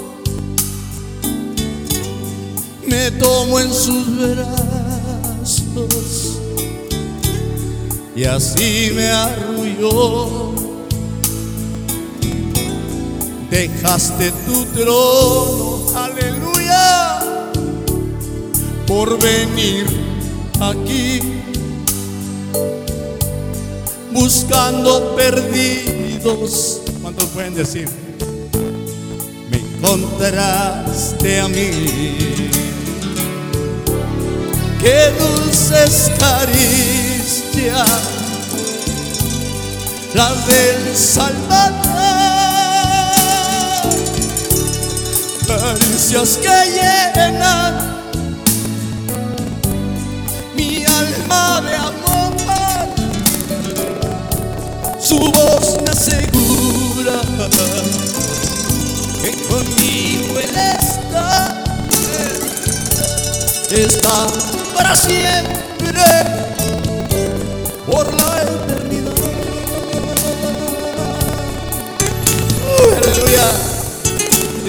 [2.87, 5.65] me tomó en sus brazos
[8.15, 10.54] y así me arrulló.
[13.55, 17.21] Dejaste tu trono, aleluya,
[18.85, 19.87] por venir
[20.61, 21.21] aquí
[24.11, 26.81] buscando perdidos.
[27.01, 27.89] ¿Cuántos pueden decir?
[29.49, 31.71] Me encontraste a mí.
[34.81, 37.89] Qué dulces caricias
[40.13, 41.84] las del Salvador.
[46.43, 47.75] Que llenan
[50.57, 52.33] mi alma de amor.
[55.01, 57.21] Su voz me asegura
[59.23, 61.65] que conmigo Él está,
[63.71, 64.27] está
[64.75, 66.54] para siempre,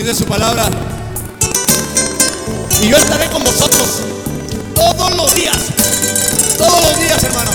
[0.05, 0.69] dice su palabra.
[2.79, 4.01] Y yo estaré con vosotros
[4.75, 5.57] todos los días,
[6.59, 7.49] todos los días, hermano,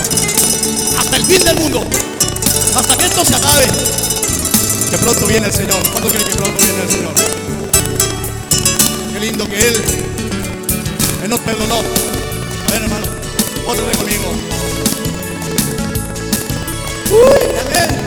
[0.99, 1.81] hasta el fin del mundo
[2.75, 3.65] hasta que esto se acabe.
[4.89, 5.81] Que pronto viene el Señor.
[5.91, 7.13] ¿Cuándo creen que pronto viene el Señor?
[9.13, 11.75] Qué lindo que Él, nos perdonó.
[11.75, 13.05] A ver, hermano,
[13.87, 14.33] vez conmigo.
[17.11, 18.00] Uy, amén.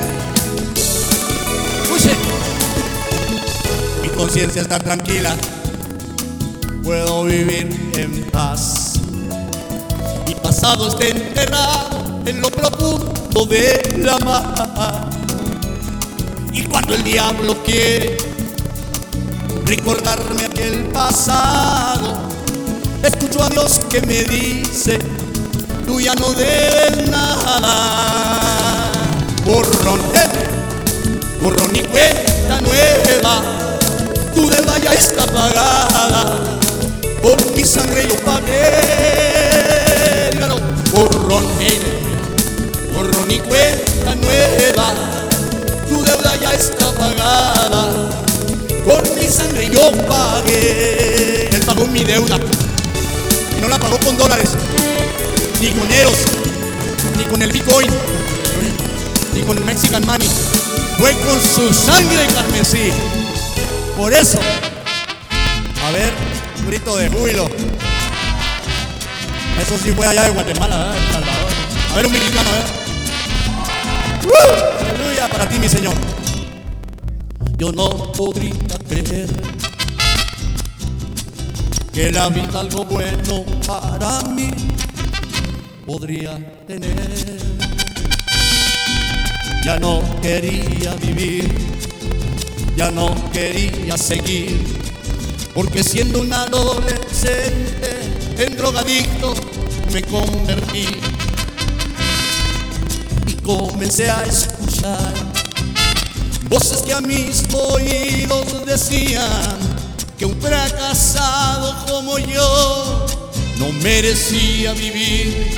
[4.14, 5.36] Conciencia está tranquila.
[6.82, 8.94] Puedo vivir en paz.
[10.26, 15.08] Mi pasado está enterrado en lo profundo de la mar.
[16.52, 18.16] Y cuando el diablo quiere
[19.64, 22.28] recordarme aquel pasado,
[23.02, 24.98] escucho a Dios que me dice,
[25.86, 28.90] tú ya no debes nada.
[29.44, 30.00] Borrón,
[31.42, 33.73] borrón y cuenta nueva,
[34.34, 36.40] tu deuda ya está pagada,
[37.22, 38.70] por mi sangre yo pagué.
[40.92, 41.44] Borrón,
[42.94, 44.92] borrón y cuenta nueva,
[45.88, 47.92] tu deuda ya está pagada,
[48.84, 51.48] por mi sangre yo pagué.
[51.52, 52.38] Él pagó mi deuda,
[53.56, 54.50] y no la pagó con dólares,
[55.60, 56.18] ni con euros,
[57.16, 57.90] ni con el Bitcoin,
[59.34, 60.28] ni con el Mexican Money,
[60.98, 62.92] fue con su sangre carmesí.
[63.96, 64.40] Por eso,
[65.84, 66.12] a ver,
[66.58, 67.48] un grito de júbilo.
[69.60, 70.96] Eso sí fue allá de Guatemala, ¿verdad?
[70.96, 71.52] El Salvador.
[71.92, 72.84] A ver, un mexicano, ¿eh?
[74.26, 74.90] ¡Uh!
[74.90, 75.94] Aleluya para ti, mi Señor.
[77.56, 78.52] Yo no podría
[78.88, 79.28] creer
[81.92, 84.50] que la vida algo bueno para mí
[85.86, 86.36] podría
[86.66, 87.38] tener.
[89.64, 91.54] Ya no quería vivir,
[92.76, 94.64] ya no quería seguir,
[95.54, 97.90] porque siendo un adolescente
[98.38, 99.34] en drogadicto
[99.92, 100.88] me convertí
[103.26, 105.12] y comencé a escuchar
[106.48, 109.58] voces que a mis oídos decían,
[110.18, 113.06] que un fracasado como yo
[113.58, 115.56] no merecía vivir.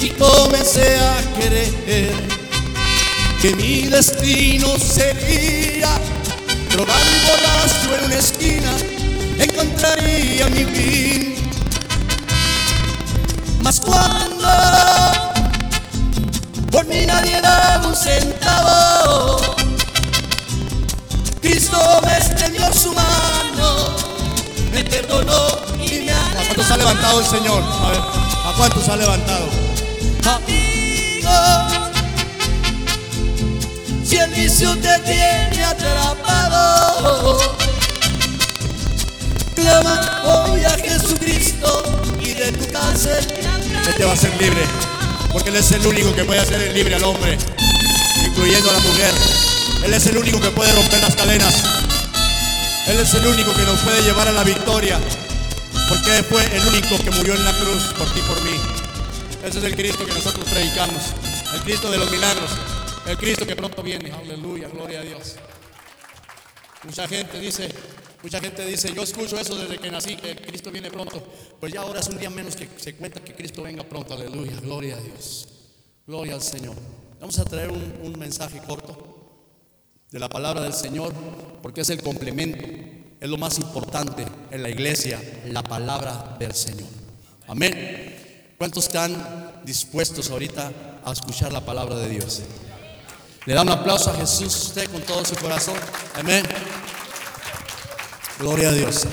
[0.00, 2.35] Y comencé a creer
[3.40, 5.88] que mi destino sería
[6.70, 8.72] drogar y borracho en una esquina,
[9.38, 11.50] encontraría mi fin.
[13.62, 14.48] Mas cuando
[16.70, 19.40] por mí nadie daba un centavo,
[21.40, 23.96] Cristo me extendió su mano,
[24.72, 25.48] me perdonó
[25.84, 27.62] y me ¿A cuántos ha levantado el Señor?
[27.62, 29.46] A ver, ¿a cuántos ha levantado?
[30.24, 31.85] amigo.
[34.06, 37.40] Si el vicio te tiene atrapado,
[39.56, 41.82] clama hoy a Jesucristo
[42.20, 43.26] y de tu cárcel.
[43.88, 44.62] Él te va a hacer libre,
[45.32, 47.36] porque Él es el único que puede hacer libre al hombre,
[48.24, 49.12] incluyendo a la mujer.
[49.84, 51.64] Él es el único que puede romper las cadenas.
[52.86, 55.00] Él es el único que nos puede llevar a la victoria,
[55.88, 58.56] porque Él fue el único que murió en la cruz por ti y por mí.
[59.44, 61.02] Ese es el Cristo que nosotros predicamos,
[61.54, 62.52] el Cristo de los milagros,
[63.06, 64.10] el Cristo que pronto viene.
[64.10, 65.36] Aleluya, gloria a Dios.
[66.84, 67.68] Mucha gente dice,
[68.22, 71.22] mucha gente dice, yo escucho eso desde que nací, que Cristo viene pronto.
[71.60, 74.14] Pues ya ahora es un día menos que se cuenta que Cristo venga pronto.
[74.14, 75.48] Aleluya, gloria a Dios.
[76.06, 76.74] Gloria al Señor.
[77.20, 79.14] Vamos a traer un, mensaje corto
[80.10, 81.12] de la palabra del Señor,
[81.62, 82.64] porque es el complemento,
[83.20, 86.88] es lo más importante en la iglesia, la palabra del Señor.
[87.48, 88.54] Amén.
[88.58, 92.42] ¿Cuántos están dispuestos ahorita a escuchar la palabra de Dios?
[93.46, 95.76] Le da un aplauso a Jesús usted con todo su corazón.
[96.14, 96.44] Amén.
[98.40, 99.06] Gloria a Dios.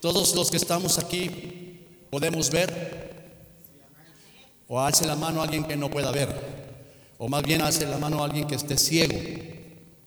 [0.00, 3.12] Todos los que estamos aquí podemos ver.
[4.68, 6.28] O alce la mano a alguien que no pueda ver.
[7.18, 9.18] O más bien alce la mano a alguien que esté ciego.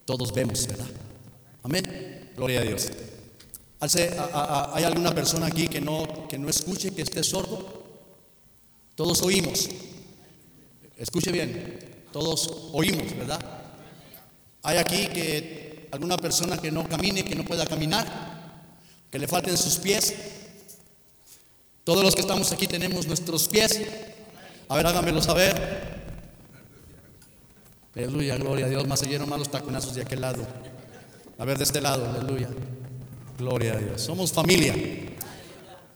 [0.05, 0.87] Todos vemos, ¿verdad?
[1.63, 2.31] Amén.
[2.37, 2.89] Gloria a Dios.
[3.81, 7.83] ¿Hay alguna persona aquí que no, que no escuche, que esté sordo?
[8.95, 9.67] Todos oímos.
[10.97, 11.96] Escuche bien.
[12.17, 13.39] Todos oímos, ¿verdad?
[14.63, 18.63] Hay aquí que alguna persona que no camine, que no pueda caminar,
[19.11, 20.15] que le falten sus pies.
[21.83, 23.79] Todos los que estamos aquí tenemos nuestros pies.
[24.67, 25.53] A ver, háganmelo saber.
[27.95, 28.87] Aleluya, gloria a Dios.
[28.87, 30.41] Más se más los taconazos de aquel lado.
[31.37, 32.49] A ver, de este lado, aleluya.
[33.37, 34.01] Gloria a Dios.
[34.01, 34.73] Somos familia.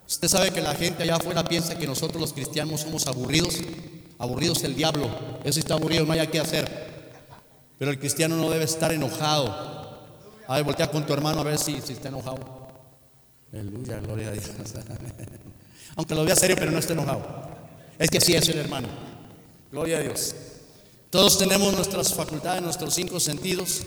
[0.08, 3.58] Usted sabe que la gente allá afuera piensa que nosotros los cristianos somos aburridos.
[4.22, 5.10] Aburridos el diablo.
[5.50, 6.70] Sí está aburrido, no hay qué hacer.
[7.80, 9.48] Pero el cristiano no debe estar enojado.
[10.48, 12.38] A ver, voltea con tu hermano a ver si, si está enojado.
[13.52, 14.46] Aleluya, gloria a Dios.
[15.96, 17.24] Aunque lo vea serio, pero no está enojado.
[17.98, 18.88] Es que así es el hermano.
[19.72, 20.36] Gloria a Dios.
[21.10, 23.82] Todos tenemos nuestras facultades, nuestros cinco sentidos.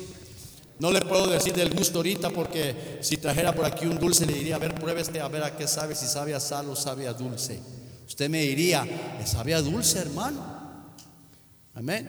[0.80, 4.32] No le puedo decir del gusto ahorita porque si trajera por aquí un dulce le
[4.32, 6.74] diría, a ver, pruebe este, a ver a qué sabe, si sabe a sal o
[6.74, 7.60] sabe a dulce.
[8.06, 8.84] Usted me diría,
[9.18, 10.40] "¿Le sabe a dulce, hermano.
[11.74, 12.08] Amén.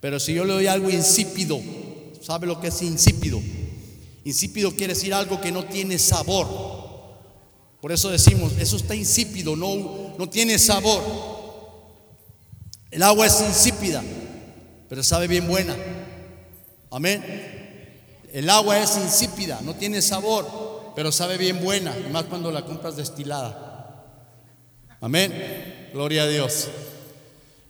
[0.00, 1.60] Pero si yo le doy algo insípido,
[2.20, 3.40] ¿sabe lo que es insípido?
[4.24, 6.46] Insípido quiere decir algo que no tiene sabor.
[7.80, 11.02] Por eso decimos, eso está insípido, no, no tiene sabor.
[12.90, 14.02] El agua es insípida,
[14.88, 15.74] pero sabe bien buena.
[16.90, 17.24] Amén.
[18.32, 22.96] El agua es insípida, no tiene sabor, pero sabe bien buena, más cuando la compras
[22.96, 23.69] destilada.
[25.00, 25.88] Amén.
[25.94, 26.68] Gloria a Dios.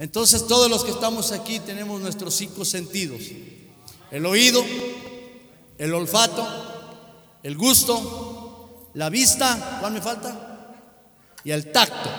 [0.01, 3.23] Entonces todos los que estamos aquí tenemos nuestros cinco sentidos.
[4.11, 4.65] El oído,
[5.79, 6.47] el olfato,
[7.45, 10.75] el gusto, la vista, ¿cuál me falta?
[11.45, 12.11] Y el tacto.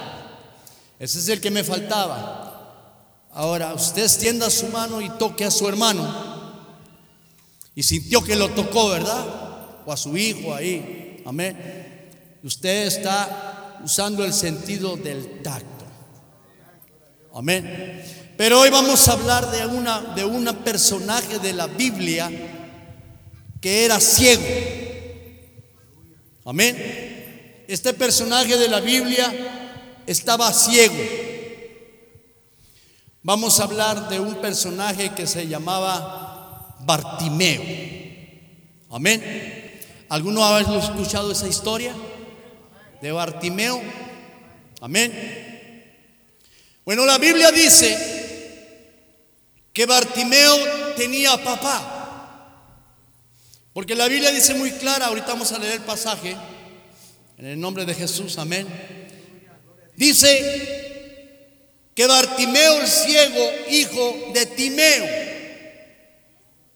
[0.97, 3.27] Ese es el que me faltaba.
[3.33, 6.31] Ahora, usted extienda su mano y toque a su hermano.
[7.75, 9.25] Y sintió que lo tocó, ¿verdad?
[9.85, 11.21] O a su hijo ahí.
[11.25, 12.39] Amén.
[12.43, 13.50] Usted está
[13.83, 15.85] usando el sentido del tacto.
[17.33, 18.03] Amén.
[18.37, 22.29] Pero hoy vamos a hablar de una de un personaje de la Biblia
[23.59, 24.43] que era ciego.
[26.45, 27.63] Amén.
[27.67, 29.31] Este personaje de la Biblia
[30.05, 30.95] estaba ciego.
[33.23, 37.61] Vamos a hablar de un personaje que se llamaba Bartimeo.
[38.89, 39.79] Amén.
[40.09, 41.95] ¿Alguno ha escuchado esa historia
[43.01, 43.81] de Bartimeo?
[44.79, 45.41] Amén.
[46.85, 47.97] Bueno, la Biblia dice
[49.73, 51.97] que Bartimeo tenía papá.
[53.73, 56.35] Porque la Biblia dice muy clara, ahorita vamos a leer el pasaje,
[57.37, 58.67] en el nombre de Jesús, amén.
[59.95, 65.05] Dice que Bartimeo el ciego, hijo de Timeo,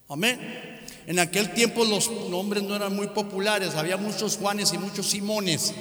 [0.07, 0.63] amén.
[1.07, 5.73] En aquel tiempo los nombres no eran muy populares, había muchos Juanes y muchos Simones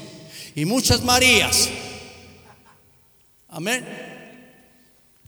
[0.55, 1.69] y muchas Marías.
[3.49, 3.87] Amén.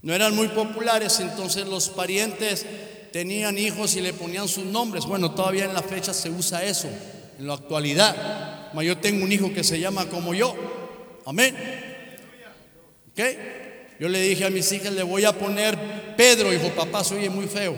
[0.01, 2.65] No eran muy populares, entonces los parientes
[3.11, 5.05] tenían hijos y le ponían sus nombres.
[5.05, 6.87] Bueno, todavía en la fecha se usa eso,
[7.39, 8.71] en la actualidad.
[8.81, 10.55] Yo tengo un hijo que se llama como yo.
[11.25, 11.55] Amén.
[13.11, 13.19] ¿Ok?
[13.99, 16.51] Yo le dije a mis hijas, le voy a poner Pedro.
[16.51, 17.75] Dijo, papá, se oye muy feo.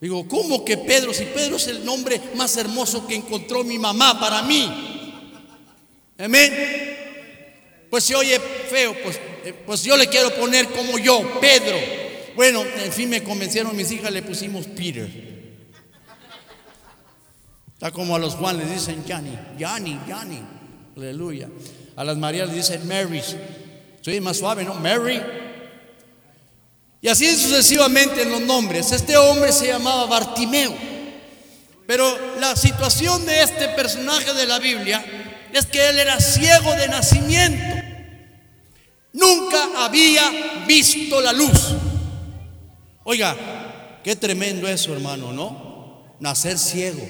[0.00, 1.14] Digo, ¿cómo que Pedro?
[1.14, 4.91] Si Pedro es el nombre más hermoso que encontró mi mamá para mí.
[6.22, 7.86] Amén.
[7.90, 11.76] Pues se oye feo, pues, eh, pues yo le quiero poner como yo, Pedro.
[12.36, 15.10] Bueno, en fin me convencieron mis hijas, le pusimos Peter.
[17.74, 20.40] Está como a los Juan les dicen Yanni, Yanni, Yanni.
[20.96, 21.48] Aleluya.
[21.96, 23.20] A las Marías les dicen Mary.
[24.00, 24.74] Soy más suave, ¿no?
[24.74, 25.20] Mary.
[27.00, 28.92] Y así sucesivamente en los nombres.
[28.92, 30.72] Este hombre se llamaba Bartimeo.
[31.86, 35.04] Pero la situación de este personaje de la Biblia
[35.52, 37.82] es que él era ciego de nacimiento.
[39.12, 41.74] Nunca había visto la luz.
[43.04, 46.16] Oiga, qué tremendo eso, hermano, ¿no?
[46.20, 47.02] Nacer ciego.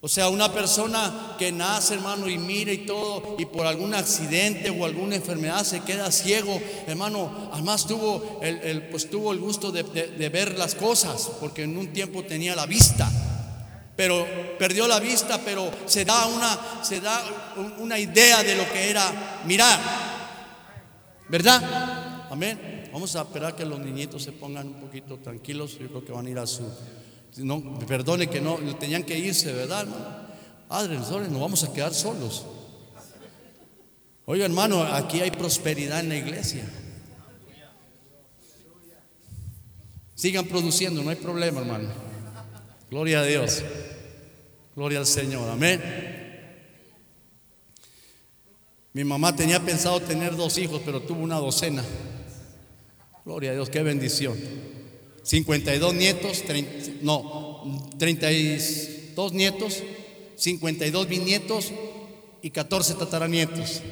[0.00, 4.70] O sea, una persona que nace, hermano, y mira y todo, y por algún accidente
[4.70, 9.82] o alguna enfermedad se queda ciego, hermano, además tuvo el, pues tuvo el gusto de,
[9.82, 13.10] de, ver las cosas, porque en un tiempo tenía la vista,
[13.98, 14.24] pero
[14.56, 17.20] perdió la vista, pero se da una, se da
[17.80, 19.80] una idea de lo que era mirar,
[21.28, 22.28] ¿verdad?
[22.30, 22.90] Amén.
[22.92, 26.26] Vamos a esperar que los niñitos se pongan un poquito tranquilos, yo creo que van
[26.26, 26.62] a ir a su
[27.38, 30.06] no, perdone que no, tenían que irse, ¿verdad, hermano?
[30.68, 32.46] Padre, nosotros nos vamos a quedar solos.
[34.26, 36.62] Oiga, hermano, aquí hay prosperidad en la iglesia.
[40.14, 42.07] Sigan produciendo, no hay problema, hermano.
[42.90, 43.62] Gloria a Dios.
[44.74, 45.48] Gloria al Señor.
[45.50, 45.82] Amén.
[48.92, 51.84] Mi mamá tenía pensado tener dos hijos, pero tuvo una docena.
[53.24, 54.36] Gloria a Dios, qué bendición.
[55.22, 56.42] 52 nietos,
[57.02, 59.82] no, 32 nietos,
[60.36, 61.72] 52 bisnietos
[62.40, 63.82] y 14 tataranietos.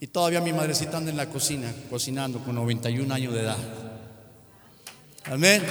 [0.00, 3.58] Y todavía mi madrecita anda en la cocina, cocinando con 91 años de edad.
[5.24, 5.62] Amén.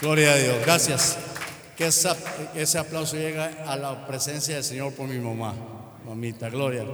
[0.00, 0.56] Gloria a Dios.
[0.64, 1.18] Gracias.
[1.76, 5.54] Que ese aplauso llega a la presencia del Señor por mi mamá.
[6.06, 6.84] Mamita, gloria.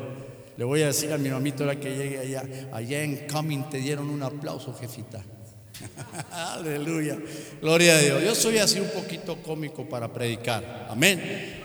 [0.57, 2.43] Le voy a decir a mi mamito ahora que llegue allá,
[2.73, 5.23] allá en Coming te dieron un aplauso, jefita.
[6.33, 7.19] Aleluya.
[7.61, 8.25] Gloria a Dios.
[8.25, 10.89] Yo soy así un poquito cómico para predicar.
[10.91, 11.63] Amén.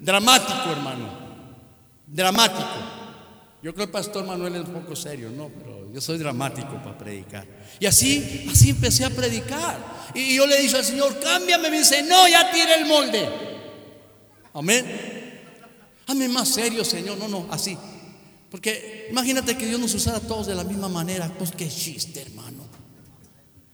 [0.00, 1.08] Dramático, hermano.
[2.06, 2.68] Dramático.
[3.62, 5.50] Yo creo que el pastor Manuel es un poco serio, ¿no?
[5.94, 7.46] Yo soy dramático para predicar.
[7.78, 9.78] Y así, así empecé a predicar.
[10.12, 11.70] Y yo le dije al Señor, cámbiame.
[11.70, 13.28] Me dice, no, ya tiene el molde.
[14.54, 15.40] Amén.
[16.08, 17.16] Hazme más serio, Señor.
[17.16, 17.78] No, no, así.
[18.50, 21.32] Porque imagínate que Dios nos usara a todos de la misma manera.
[21.38, 22.64] Pues qué chiste, hermano.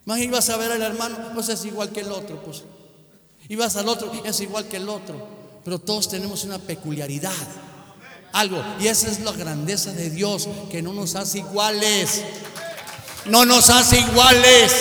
[0.04, 2.64] Imagínate, vas a ver al hermano, pues es igual que el otro, pues.
[3.48, 5.26] Y vas al otro, es igual que el otro.
[5.64, 7.32] Pero todos tenemos una peculiaridad.
[8.32, 8.62] Algo.
[8.80, 12.24] Y esa es la grandeza de Dios, que no nos hace iguales.
[13.26, 14.72] No nos hace iguales.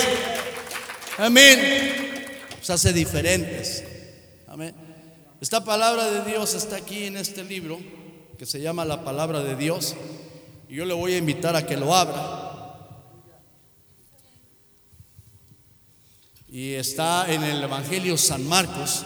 [1.18, 2.28] Amén.
[2.58, 3.84] Nos hace diferentes.
[4.48, 4.74] Amén.
[5.40, 7.80] Esta palabra de Dios está aquí en este libro
[8.38, 9.94] que se llama la palabra de Dios.
[10.68, 12.50] Y yo le voy a invitar a que lo abra.
[16.48, 19.04] Y está en el Evangelio San Marcos.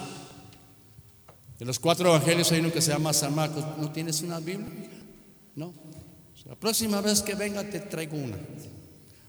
[1.65, 3.65] De los cuatro evangelios hay uno que se llama San Marcos.
[3.79, 4.69] ¿No tienes una Biblia?
[5.57, 5.73] No.
[6.45, 8.37] La próxima vez que venga te traigo una.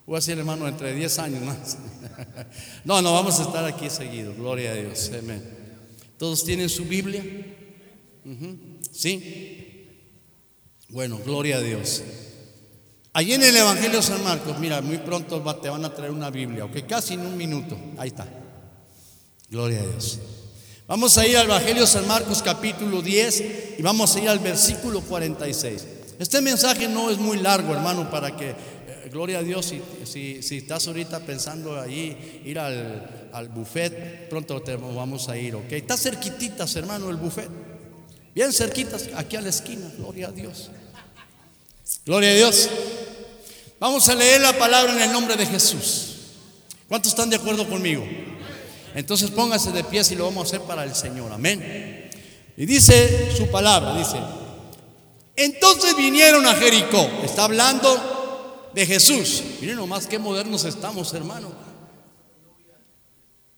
[0.05, 1.77] Voy a decir, hermano, entre 10 años más.
[2.83, 4.35] No, no, vamos a estar aquí seguido.
[4.35, 5.11] Gloria a Dios.
[5.17, 5.41] Amén.
[6.17, 7.23] ¿Todos tienen su Biblia?
[8.91, 9.87] Sí.
[10.89, 12.03] Bueno, gloria a Dios.
[13.13, 16.29] Allí en el Evangelio de San Marcos, mira, muy pronto te van a traer una
[16.31, 17.77] Biblia, ok, casi en un minuto.
[17.97, 18.27] Ahí está.
[19.49, 20.19] Gloria a Dios.
[20.87, 23.43] Vamos a ir al Evangelio San Marcos capítulo 10
[23.79, 25.83] y vamos a ir al versículo 46.
[26.19, 30.57] Este mensaje no es muy largo, hermano, para que, eh, gloria a Dios, si, si,
[30.57, 32.15] estás ahorita pensando allí
[32.45, 35.71] ir al, al buffet, pronto te vamos a ir, ok.
[35.71, 37.49] Está cerquititas, hermano, el buffet.
[38.35, 40.69] Bien cerquitas, aquí a la esquina, gloria a Dios.
[42.05, 42.69] Gloria a Dios.
[43.79, 46.11] Vamos a leer la palabra en el nombre de Jesús.
[46.87, 48.05] ¿Cuántos están de acuerdo conmigo?
[48.95, 51.31] Entonces póngase de pie y lo vamos a hacer para el Señor.
[51.31, 52.09] Amén.
[52.57, 54.17] Y dice su palabra, dice,
[55.35, 57.07] entonces vinieron a Jericó.
[57.23, 59.43] Está hablando de Jesús.
[59.59, 61.51] Miren nomás qué modernos estamos, hermano.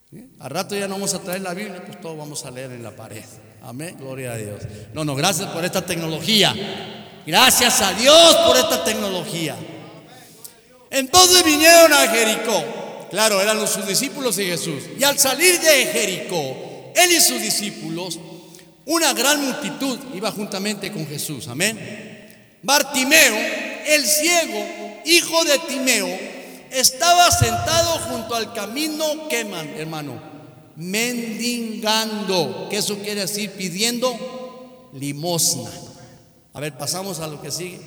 [0.10, 0.32] ¿Sí?
[0.40, 2.82] Al rato ya no vamos a traer la Biblia, pues todo vamos a leer en
[2.82, 3.24] la pared.
[3.62, 4.62] Amén, gloria a Dios.
[4.94, 6.56] No, no, gracias por esta tecnología.
[7.28, 9.56] Gracias a Dios por esta tecnología.
[10.90, 12.77] Entonces vinieron a Jericó.
[13.10, 14.84] Claro, eran los sus discípulos y Jesús.
[15.00, 18.20] Y al salir de Jericó, él y sus discípulos,
[18.86, 21.48] una gran multitud iba juntamente con Jesús.
[21.48, 21.78] Amén.
[22.64, 23.36] Bartimeo,
[23.88, 24.66] el ciego,
[25.06, 26.08] hijo de Timeo,
[26.72, 30.22] estaba sentado junto al camino, ¿qué man, hermano?
[30.76, 32.68] Mendigando.
[32.70, 33.52] ¿Qué eso quiere decir?
[33.52, 35.70] Pidiendo limosna.
[36.54, 37.80] A ver, pasamos a lo que sigue.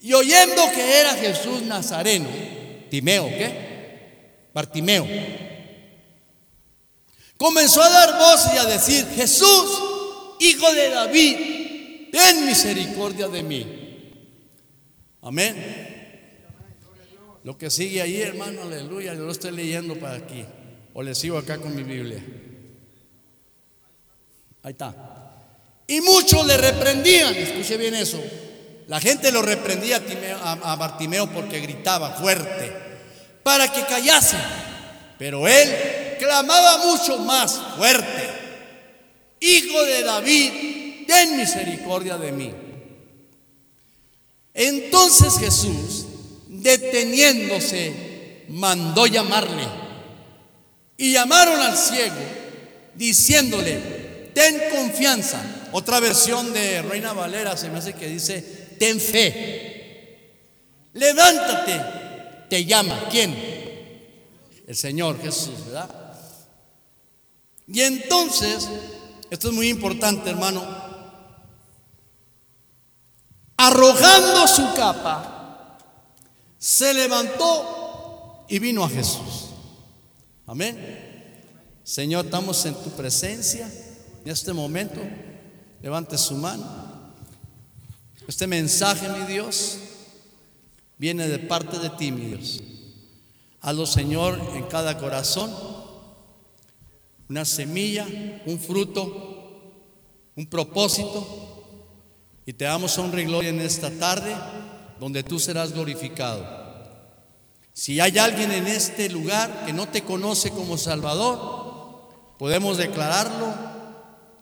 [0.00, 2.28] Y oyendo que era Jesús Nazareno,
[2.90, 3.71] Timeo, ¿qué?
[4.52, 5.06] Bartimeo.
[7.36, 9.82] Comenzó a dar voz y a decir, Jesús,
[10.38, 11.36] hijo de David,
[12.12, 13.66] ten misericordia de mí.
[15.22, 15.82] Amén.
[17.44, 20.44] Lo que sigue ahí, hermano, aleluya, yo lo estoy leyendo para aquí.
[20.94, 22.22] O le sigo acá con mi Biblia.
[24.62, 24.94] Ahí está.
[25.88, 28.22] Y muchos le reprendían, escuche bien eso.
[28.86, 30.00] La gente lo reprendía
[30.42, 32.91] a, a Bartimeo porque gritaba fuerte
[33.42, 34.36] para que callase.
[35.18, 38.28] Pero él clamaba mucho más fuerte.
[39.40, 42.52] Hijo de David, ten misericordia de mí.
[44.54, 46.06] Entonces Jesús,
[46.48, 49.66] deteniéndose, mandó llamarle.
[50.96, 52.14] Y llamaron al ciego,
[52.94, 55.40] diciéndole, ten confianza.
[55.72, 58.42] Otra versión de Reina Valera se me hace que dice,
[58.78, 59.72] ten fe.
[60.92, 61.80] Levántate,
[62.52, 63.08] te llama.
[63.10, 63.34] ¿Quién?
[64.66, 65.88] El Señor Jesús, ¿verdad?
[67.66, 68.68] Y entonces,
[69.30, 70.62] esto es muy importante, hermano,
[73.56, 75.78] arrojando su capa,
[76.58, 79.46] se levantó y vino a Jesús.
[80.46, 80.76] Amén.
[81.82, 83.66] Señor, estamos en tu presencia
[84.26, 85.00] en este momento.
[85.80, 86.66] Levante su mano.
[88.28, 89.78] Este mensaje, mi Dios,
[90.98, 92.62] viene de parte de ti, mi Dios.
[93.60, 95.54] Hazlo, Señor, en cada corazón.
[97.28, 98.06] Una semilla,
[98.46, 99.52] un fruto,
[100.36, 101.26] un propósito.
[102.44, 104.34] Y te damos honra y gloria en esta tarde,
[104.98, 106.62] donde tú serás glorificado.
[107.72, 113.54] Si hay alguien en este lugar que no te conoce como Salvador, podemos declararlo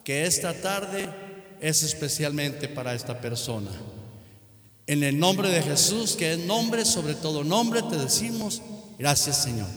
[0.02, 1.08] que esta tarde
[1.60, 3.70] es especialmente para esta persona.
[4.90, 8.60] En el nombre de Jesús, que es nombre sobre todo nombre, te decimos,
[8.98, 9.68] gracias Señor.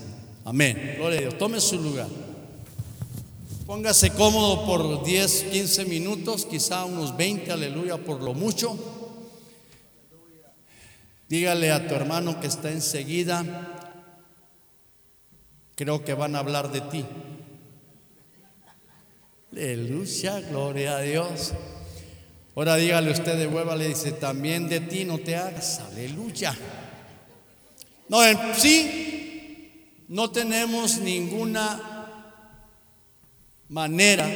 [0.43, 0.95] Amén.
[0.97, 1.37] Gloria a Dios.
[1.37, 2.07] Tome su lugar.
[3.67, 8.75] Póngase cómodo por 10, 15 minutos, quizá unos 20, aleluya, por lo mucho.
[11.29, 13.45] Dígale a tu hermano que está enseguida,
[15.75, 17.05] creo que van a hablar de ti.
[19.51, 21.53] Aleluya, gloria a Dios.
[22.55, 26.55] Ahora dígale usted de hueva, le dice, también de ti no te hagas, aleluya.
[28.09, 31.89] No, en sí, no tenemos ninguna
[33.69, 34.29] manera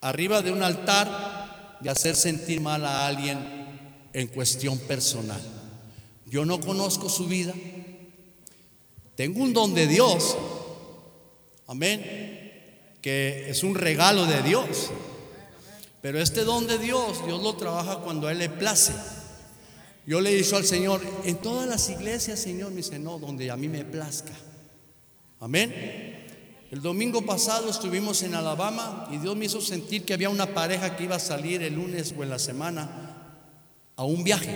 [0.00, 3.38] arriba de un altar de hacer sentir mal a alguien
[4.12, 5.40] en cuestión personal.
[6.26, 7.54] Yo no conozco su vida.
[9.16, 10.36] Tengo un don de Dios.
[11.66, 12.94] Amén.
[13.02, 14.90] Que es un regalo de Dios.
[16.00, 18.92] Pero este don de Dios, Dios lo trabaja cuando a Él le place.
[20.06, 23.56] Yo le dicho al Señor, en todas las iglesias, Señor, me dice, no, donde a
[23.56, 24.32] mí me plazca.
[25.40, 26.26] Amén.
[26.70, 30.96] El domingo pasado estuvimos en Alabama y Dios me hizo sentir que había una pareja
[30.96, 33.34] que iba a salir el lunes o en la semana
[33.96, 34.54] a un viaje.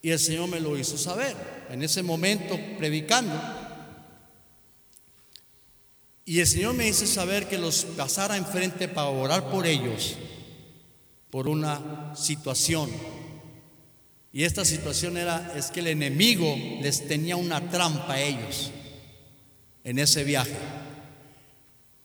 [0.00, 1.36] Y el Señor me lo hizo saber
[1.70, 3.34] en ese momento predicando.
[6.28, 10.14] Y el Señor me hizo saber que los pasara enfrente para orar por ellos,
[11.30, 12.90] por una situación.
[14.30, 18.70] Y esta situación era, es que el enemigo les tenía una trampa a ellos
[19.84, 20.58] en ese viaje.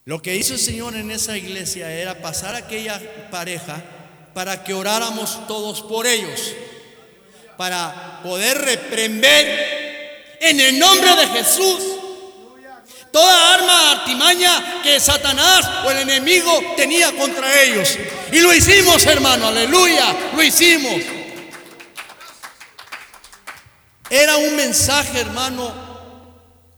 [0.05, 3.83] Lo que hizo el Señor en esa iglesia era pasar a aquella pareja
[4.33, 6.55] para que oráramos todos por ellos,
[7.57, 11.92] para poder reprender en el nombre de Jesús
[13.13, 17.95] toda arma artimaña que Satanás o el enemigo tenía contra ellos.
[18.31, 20.99] Y lo hicimos, hermano, aleluya, lo hicimos.
[24.09, 25.71] Era un mensaje, hermano,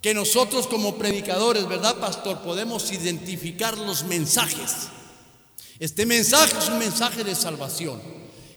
[0.01, 2.41] que nosotros como predicadores, ¿verdad, pastor?
[2.41, 4.89] Podemos identificar los mensajes.
[5.79, 8.01] Este mensaje es un mensaje de salvación.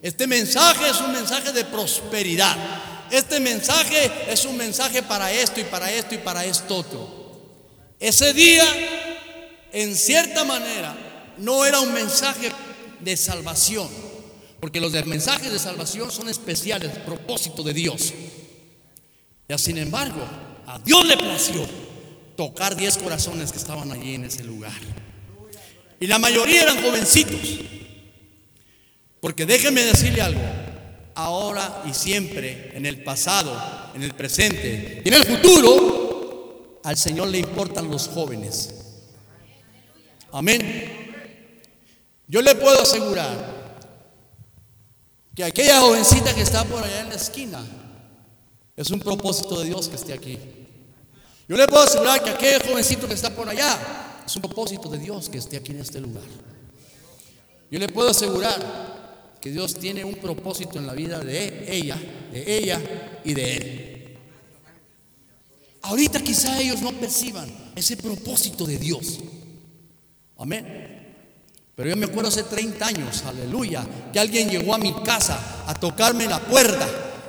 [0.02, 2.56] Este mensaje es un mensaje de prosperidad.
[3.10, 7.27] este mensaje es un mensaje para esto y para esto y para esto otro.
[8.00, 8.64] Ese día,
[9.72, 10.96] en cierta manera,
[11.38, 12.50] no era un mensaje
[13.00, 13.88] de salvación,
[14.60, 18.12] porque los mensajes de salvación son especiales, propósito de Dios.
[19.48, 20.20] Y sin embargo,
[20.66, 21.66] a Dios le plació
[22.36, 24.78] tocar diez corazones que estaban allí en ese lugar.
[25.98, 27.40] Y la mayoría eran jovencitos.
[29.20, 30.42] Porque déjenme decirle algo,
[31.14, 33.52] ahora y siempre, en el pasado,
[33.94, 36.07] en el presente y en el futuro,
[36.88, 38.70] al Señor le importan los jóvenes.
[40.32, 40.62] Amén.
[42.26, 43.82] Yo le puedo asegurar
[45.34, 47.62] que aquella jovencita que está por allá en la esquina
[48.74, 50.38] es un propósito de Dios que esté aquí.
[51.46, 54.96] Yo le puedo asegurar que aquel jovencito que está por allá es un propósito de
[54.96, 56.24] Dios que esté aquí en este lugar.
[57.70, 61.98] Yo le puedo asegurar que Dios tiene un propósito en la vida de ella,
[62.32, 62.80] de ella
[63.26, 63.97] y de él.
[65.82, 69.20] Ahorita quizá ellos no perciban ese propósito de Dios.
[70.36, 70.88] Amén.
[71.74, 75.74] Pero yo me acuerdo hace 30 años, aleluya, que alguien llegó a mi casa a
[75.74, 76.88] tocarme la puerta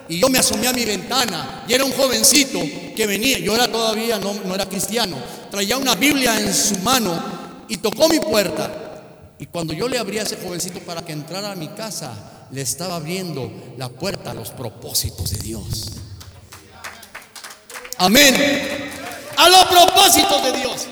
[0.09, 2.59] y yo me asomé a mi ventana y era un jovencito
[2.95, 5.17] que venía, yo era todavía, no, no era cristiano,
[5.51, 10.21] traía una Biblia en su mano y tocó mi puerta y cuando yo le abría
[10.21, 14.33] a ese jovencito para que entrara a mi casa, le estaba abriendo la puerta a
[14.33, 15.91] los propósitos de Dios.
[17.99, 18.33] Amén.
[19.35, 20.87] A los propósitos de Dios.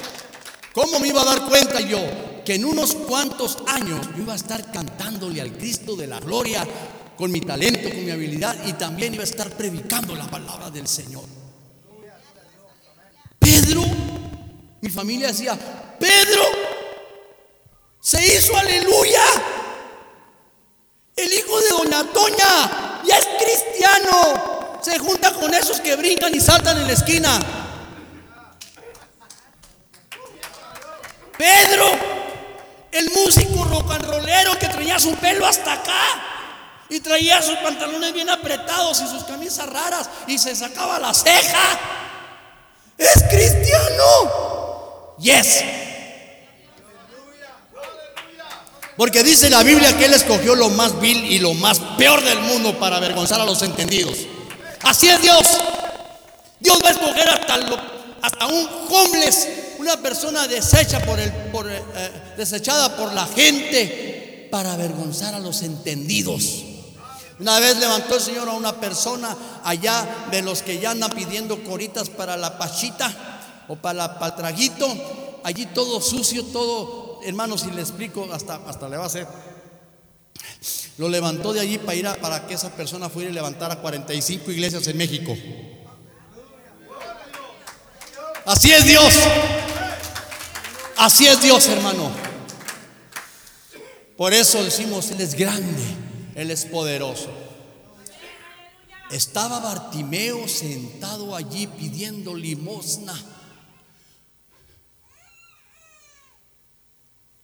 [0.74, 2.00] ¿Cómo me iba a dar cuenta yo
[2.46, 6.68] que en unos cuantos años yo iba a estar cantándole al Cristo de la gloria
[7.18, 10.88] con mi talento, con mi habilidad y también iba a estar predicando la palabra del
[10.88, 11.24] Señor?
[13.40, 13.84] Pedro,
[14.82, 15.58] mi familia decía,
[15.98, 16.44] Pedro,
[18.02, 19.24] se hizo aleluya.
[21.16, 24.57] El hijo de Doña Toña ya es cristiano.
[24.82, 27.40] Se junta con esos que brincan y saltan en la esquina.
[31.38, 31.86] Pedro,
[32.92, 36.02] el músico rock and rollero que traía su pelo hasta acá
[36.90, 41.80] y traía sus pantalones bien apretados y sus camisas raras y se sacaba la ceja.
[42.98, 45.16] Es cristiano.
[45.20, 45.64] Yes.
[48.96, 52.40] Porque dice la Biblia que Él escogió lo más vil y lo más peor del
[52.40, 54.18] mundo para avergonzar a los entendidos.
[54.84, 55.46] Así es Dios.
[56.60, 57.56] Dios va a escoger hasta,
[58.22, 59.48] hasta un homeless,
[59.80, 61.82] una persona deshecha por el, por, eh,
[62.36, 66.64] desechada por la gente para avergonzar a los entendidos.
[67.40, 71.64] Una vez levantó el Señor a una persona allá de los que ya andan pidiendo
[71.64, 73.14] coritas para la pachita
[73.68, 74.88] o para, para el traguito,
[75.44, 79.28] allí todo sucio, todo hermanos, si le explico, hasta, hasta le va a hacer.
[80.98, 84.52] Lo levantó de allí para ir a, para que esa persona fuera y levantara 45
[84.52, 85.38] iglesias en México.
[88.46, 89.14] Así es Dios.
[90.98, 92.10] Así es Dios, hermano.
[94.16, 95.84] Por eso decimos, Él es grande,
[96.34, 97.30] Él es poderoso.
[99.12, 103.14] Estaba Bartimeo sentado allí pidiendo limosna.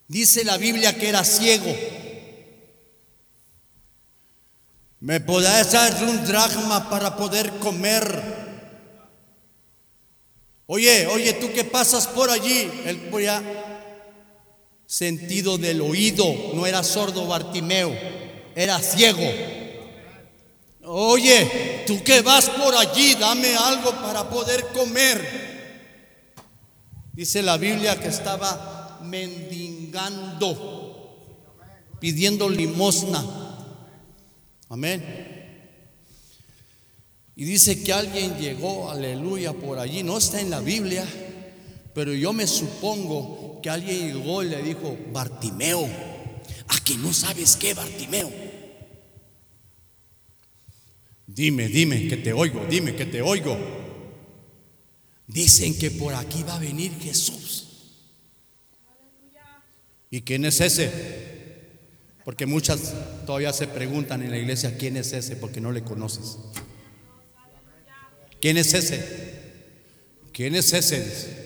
[0.08, 1.74] Dice la Biblia que era ciego.
[5.04, 8.06] ¿Me podés dar un dracma para poder comer?
[10.66, 13.44] Oye, oye, tú que pasas por allí, él ya
[14.86, 16.24] sentido del oído,
[16.54, 17.94] no era sordo Bartimeo,
[18.56, 19.30] era ciego.
[20.86, 26.32] Oye, tú que vas por allí, dame algo para poder comer.
[27.12, 30.48] Dice la Biblia que estaba mendigando,
[32.00, 33.43] pidiendo limosna.
[34.70, 35.04] Amén.
[37.36, 40.04] Y dice que alguien llegó, aleluya, por allí.
[40.04, 41.06] No está en la Biblia,
[41.94, 45.88] pero yo me supongo que alguien llegó y le dijo, Bartimeo,
[46.68, 48.32] ¿a que no sabes qué, Bartimeo?
[51.26, 53.58] Dime, dime, que te oigo, dime, que te oigo.
[55.26, 57.68] Dicen que por aquí va a venir Jesús.
[60.12, 61.33] ¿Y quién es ese?
[62.24, 62.94] Porque muchas
[63.26, 65.36] todavía se preguntan en la iglesia, ¿quién es ese?
[65.36, 66.38] Porque no le conoces.
[68.40, 69.34] ¿Quién es ese?
[70.32, 71.44] ¿Quién es ese?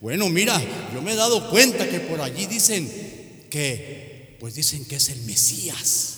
[0.00, 0.60] Bueno, mira,
[0.94, 2.88] yo me he dado cuenta que por allí dicen
[3.50, 6.16] que, pues dicen que es el Mesías.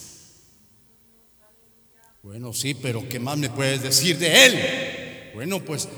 [2.22, 5.32] Bueno, sí, pero ¿qué más me puedes decir de él?
[5.34, 5.88] Bueno, pues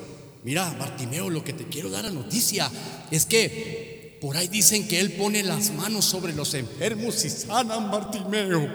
[0.43, 2.71] mira, Bartimeo, lo que te quiero dar a noticia
[3.11, 3.94] es que
[4.25, 8.67] por ahí dicen que Él pone las manos sobre los enfermos y sanan Bartimeo.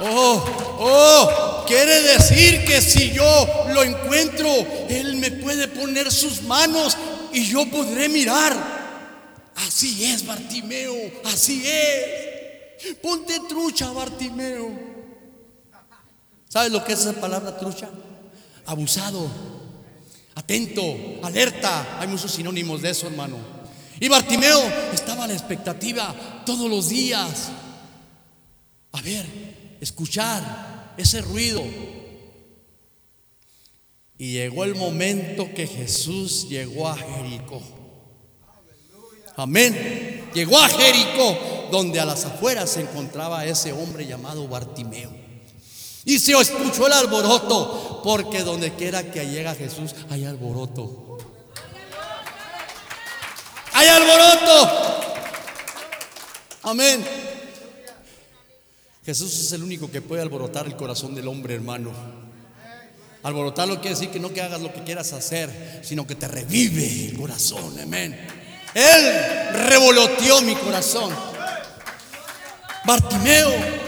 [0.00, 0.44] Oh,
[0.80, 4.48] oh, quiere decir que si yo lo encuentro,
[4.88, 6.96] Él me puede poner sus manos
[7.32, 8.56] y yo podré mirar.
[9.54, 12.96] Así es, Bartimeo, así es.
[12.96, 14.68] Ponte trucha, Bartimeo.
[16.48, 17.88] ¿Sabes lo que es esa palabra trucha?
[18.66, 19.30] Abusado,
[20.36, 21.98] atento, alerta.
[21.98, 23.36] Hay muchos sinónimos de eso, hermano.
[23.98, 24.62] Y Bartimeo
[24.92, 26.14] estaba a la expectativa
[26.44, 27.48] todos los días.
[28.92, 29.26] A ver,
[29.80, 31.62] escuchar ese ruido.
[34.18, 37.60] Y llegó el momento que Jesús llegó a Jericó.
[39.36, 40.30] Amén.
[40.32, 45.25] Llegó a Jericó, donde a las afueras se encontraba ese hombre llamado Bartimeo.
[46.06, 51.18] Y se escuchó el alboroto, porque donde quiera que llega Jesús hay alboroto.
[53.72, 55.00] Hay alboroto.
[56.62, 57.04] Amén.
[59.04, 61.90] Jesús es el único que puede alborotar el corazón del hombre, hermano.
[63.24, 67.06] Alborotarlo quiere decir que no que hagas lo que quieras hacer, sino que te revive
[67.06, 67.80] el corazón.
[67.80, 68.16] Amén.
[68.74, 71.12] Él revoloteó mi corazón.
[72.84, 73.85] Bartimeo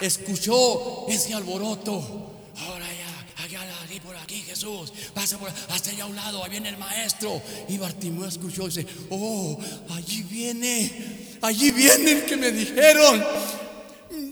[0.00, 2.30] escuchó ese alboroto.
[2.58, 4.92] Ahora ya, allá, allí, por aquí, Jesús.
[5.14, 7.40] Pasa por hasta allá a un lado, ahí viene el maestro.
[7.68, 9.58] Y Bartimeo escuchó y dice: Oh,
[9.90, 13.24] allí viene, allí viene el que me dijeron.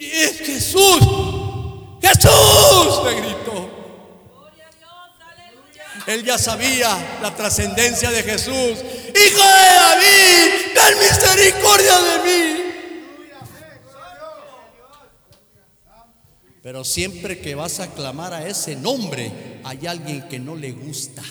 [0.00, 1.00] Es Jesús.
[2.00, 3.78] Jesús, le gritó.
[6.06, 8.54] Él ya sabía la trascendencia de Jesús.
[8.54, 12.67] Hijo de David, ten misericordia de mí.
[16.68, 19.32] Pero siempre que vas a clamar a ese nombre,
[19.64, 21.22] hay alguien que no le gusta.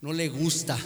[0.00, 0.78] No le gusta.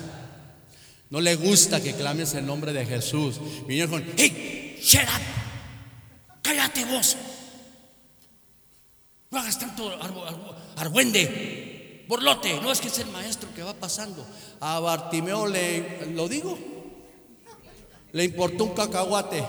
[1.11, 3.40] No le gusta que clames el nombre de Jesús.
[3.68, 5.22] Vinieron con, hey, shut up.
[6.42, 7.16] Cállate vos.
[9.30, 9.96] No hagas tanto
[10.74, 12.61] argüende, borlote.
[12.61, 14.26] No es que es el maestro que va pasando.
[14.59, 16.59] A Bartimeo le, ¿lo digo?
[18.11, 19.44] Le importó un cacahuate.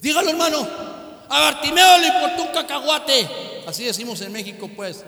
[0.00, 0.97] Dígalo, hermano.
[1.28, 3.28] A Bartimeo le importó un cacahuate.
[3.66, 5.04] Así decimos en México, pues.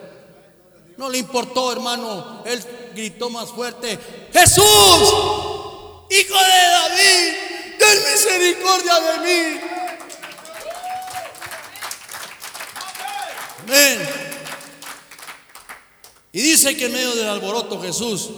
[0.96, 2.42] No le importó, hermano.
[2.44, 2.62] Él
[2.94, 3.98] gritó más fuerte:
[4.32, 4.64] Jesús,
[6.10, 7.32] hijo de David,
[7.78, 9.60] ten misericordia de mí.
[13.62, 14.08] Amén.
[16.32, 18.30] Y dice que en medio del alboroto Jesús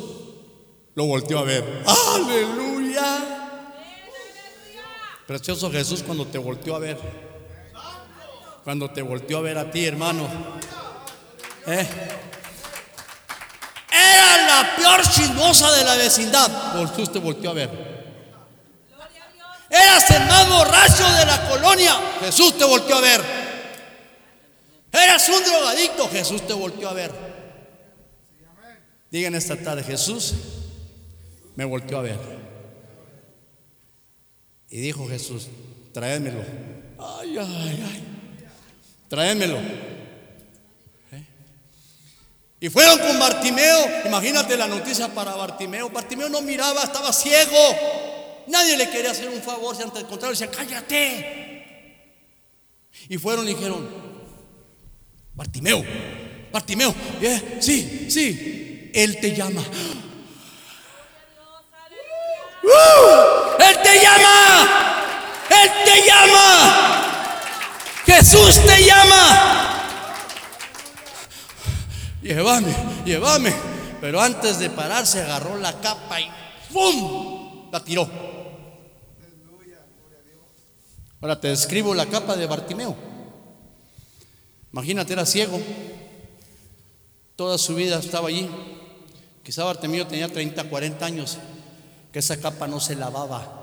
[0.95, 1.83] lo volteó a ver.
[2.15, 3.41] Aleluya.
[5.27, 7.32] Precioso Jesús cuando te volteó a ver.
[8.65, 10.29] Cuando te volteó a ver a ti, hermano.
[11.67, 11.89] ¿Eh?
[13.91, 16.89] Era la peor chismosa de la vecindad.
[16.89, 17.93] Jesús te volteó a ver.
[19.69, 21.95] Eras el más borracho de la colonia.
[22.21, 23.21] Jesús te volteó a ver.
[24.93, 26.09] Eras un drogadicto.
[26.09, 27.11] Jesús te volteó a ver.
[29.11, 30.35] Digan esta tarde, Jesús
[31.55, 32.19] me volteó a ver.
[34.71, 35.49] Y dijo Jesús,
[35.93, 36.43] tráemelo.
[36.99, 38.12] Ay, ay, ay.
[39.13, 39.59] Tráemelo.
[41.13, 41.23] ¿Eh?
[42.61, 44.07] Y fueron con Bartimeo.
[44.07, 45.91] Imagínate la noticia para Bartimeo.
[45.91, 47.59] Bartimeo no miraba, estaba ciego.
[48.47, 52.01] Nadie le quería hacer un favor, si antes al contrario decía, cállate.
[53.11, 53.87] Y fueron y dijeron,
[55.35, 55.85] Bartimeo,
[56.51, 59.61] Bartimeo, "Eh, sí, sí, Él te llama.
[62.63, 63.63] ¡Uh!
[63.63, 65.05] Él te llama,
[65.51, 67.12] Él te llama,
[68.17, 69.79] Jesús te llama.
[72.23, 72.75] Llévame,
[73.05, 73.53] llévame.
[74.01, 76.29] Pero antes de pararse agarró la capa y
[76.73, 77.71] ¡pum!
[77.73, 78.09] La tiró.
[81.21, 82.97] Ahora te describo la capa de Bartimeo.
[84.73, 85.61] Imagínate, era ciego.
[87.37, 88.51] Toda su vida estaba allí.
[89.43, 91.39] Quizá Bartimeo tenía 30, 40 años.
[92.13, 93.62] Que esa capa no se lavaba.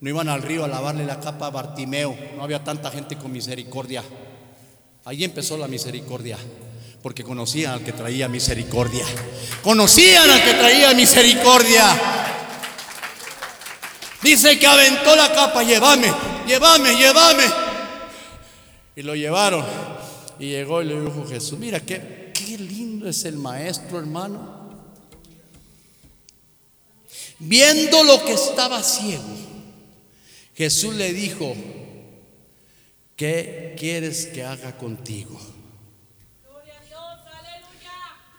[0.00, 2.16] No iban al río a lavarle la capa a Bartimeo.
[2.36, 4.02] No había tanta gente con misericordia.
[5.04, 6.38] Ahí empezó la misericordia.
[7.02, 9.04] Porque conocían al que traía misericordia.
[9.62, 11.96] Conocían al que traía misericordia.
[14.22, 16.12] Dice que aventó la capa, llévame,
[16.46, 17.44] llévame, llévame.
[18.96, 19.64] Y lo llevaron.
[20.40, 24.58] Y llegó y le dijo Jesús, mira qué, qué lindo es el maestro, hermano.
[27.38, 29.22] Viendo lo que estaba ciego,
[30.58, 31.54] Jesús le dijo,
[33.14, 35.40] ¿qué quieres que haga contigo?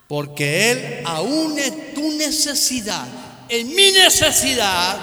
[0.05, 3.07] Porque Él aún en tu necesidad,
[3.47, 4.99] en mi necesidad,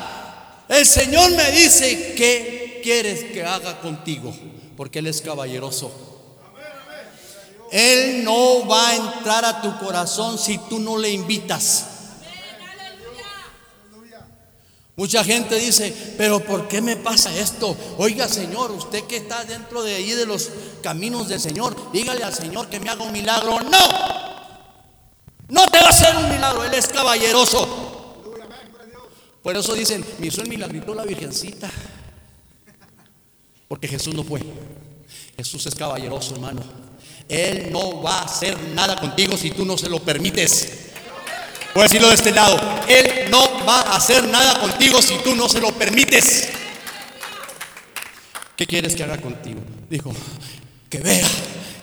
[0.68, 4.36] el Señor me dice, ¿qué quieres que haga contigo?
[4.76, 5.90] Porque Él es caballeroso.
[7.72, 11.95] Él no va a entrar a tu corazón si tú no le invitas.
[14.97, 17.77] Mucha gente dice, pero ¿por qué me pasa esto?
[17.98, 20.51] Oiga Señor, usted que está dentro de ahí de los
[20.82, 23.60] caminos del Señor, dígale al Señor que me haga un milagro.
[23.60, 23.89] No,
[25.48, 27.94] no te va a hacer un milagro, Él es caballeroso.
[29.43, 31.70] Por eso dicen, me hizo el milagrito la Virgencita.
[33.68, 34.40] Porque Jesús no fue.
[35.36, 36.62] Jesús es caballeroso, hermano.
[37.28, 40.86] Él no va a hacer nada contigo si tú no se lo permites.
[41.77, 42.59] Voy decirlo de este lado.
[42.89, 46.48] Él no va a hacer nada contigo si tú no se lo permites.
[48.57, 49.61] ¿Qué quieres que haga contigo?
[49.90, 50.11] Dijo,
[50.89, 51.28] que vea,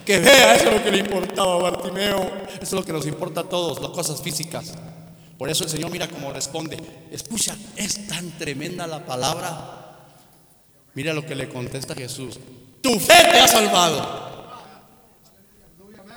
[0.03, 0.56] que vea.
[0.56, 2.22] Eso es lo que le importaba a Bartimeo.
[2.56, 4.74] Eso es lo que nos importa a todos, las cosas físicas.
[5.38, 6.76] Por eso el Señor mira cómo responde.
[7.11, 10.07] Escucha, es tan tremenda la palabra.
[10.95, 12.40] Mira lo que le contesta Jesús.
[12.82, 14.24] Tu fe te ha salvado.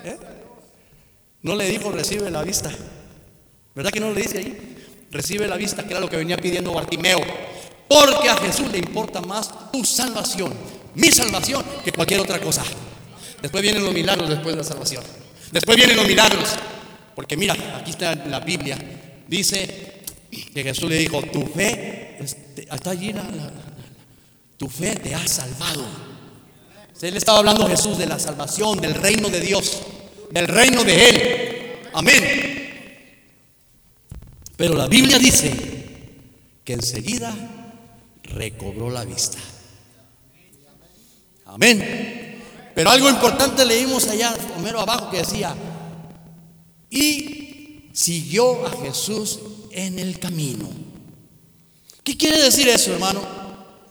[0.02, 0.16] ¿Eh?
[1.42, 2.72] No le dijo recibe la vista.
[3.76, 4.76] ¿Verdad que no le dice ahí?
[5.10, 7.20] Recibe la vista, que era lo que venía pidiendo Bartimeo.
[7.86, 10.52] Porque a Jesús le importa más tu salvación,
[10.94, 12.64] mi salvación, que cualquier otra cosa.
[13.42, 15.04] Después vienen los milagros después de la salvación.
[15.52, 16.56] Después vienen los milagros.
[17.14, 18.78] Porque mira, aquí está la Biblia.
[19.28, 23.14] Dice que Jesús le dijo, tu fe, este, está allí,
[24.56, 25.84] tu fe te ha salvado.
[27.02, 29.82] Él estaba hablando Jesús de la salvación, del reino de Dios,
[30.30, 31.90] del reino de Él.
[31.92, 32.65] Amén.
[34.56, 35.52] Pero la Biblia dice
[36.64, 37.34] que enseguida
[38.22, 39.38] recobró la vista.
[41.44, 42.42] Amén.
[42.74, 45.54] Pero algo importante leímos allá, primero abajo, que decía,
[46.90, 50.68] y siguió a Jesús en el camino.
[52.02, 53.20] ¿Qué quiere decir eso, hermano?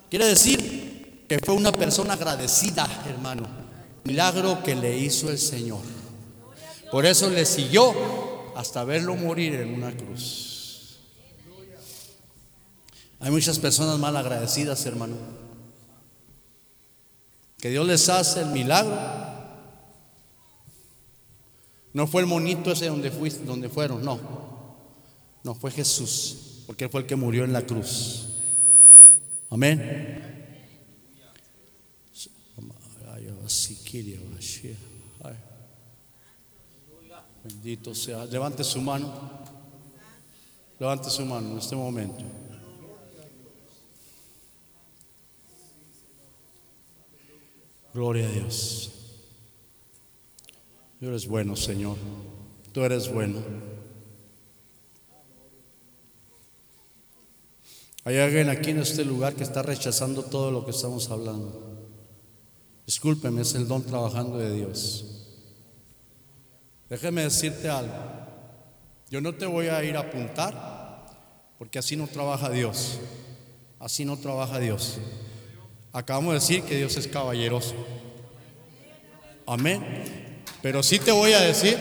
[0.10, 3.48] Quiere decir que fue una persona agradecida, hermano.
[4.04, 5.82] Milagro que le hizo el Señor.
[6.92, 7.94] Por eso le siguió
[8.56, 10.55] hasta verlo morir en una cruz.
[13.20, 15.16] Hay muchas personas mal agradecidas, hermano.
[17.58, 18.96] Que Dios les hace el milagro.
[21.94, 24.20] No fue el monito ese donde, fuiste, donde fueron, no.
[25.44, 28.28] No, fue Jesús, porque fue el que murió en la cruz.
[29.50, 30.26] Amén.
[37.44, 38.26] Bendito sea.
[38.26, 39.14] Levante su mano.
[40.80, 42.24] Levante su mano en este momento.
[47.96, 48.92] Gloria a Dios.
[51.00, 51.96] Tú eres bueno, Señor.
[52.74, 53.40] Tú eres bueno.
[58.04, 61.88] Hay alguien aquí en este lugar que está rechazando todo lo que estamos hablando.
[62.86, 65.30] Discúlpeme, es el don trabajando de Dios.
[66.90, 67.96] Déjeme decirte algo.
[69.10, 71.06] Yo no te voy a ir a apuntar
[71.58, 73.00] porque así no trabaja Dios.
[73.80, 74.98] Así no trabaja Dios.
[75.96, 77.74] Acabamos de decir que Dios es caballeroso.
[79.48, 80.44] Amén.
[80.62, 81.80] Pero sí te voy a decir,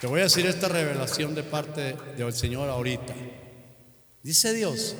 [0.00, 3.14] te voy a decir esta revelación de parte del Señor ahorita.
[4.22, 4.96] Dice Dios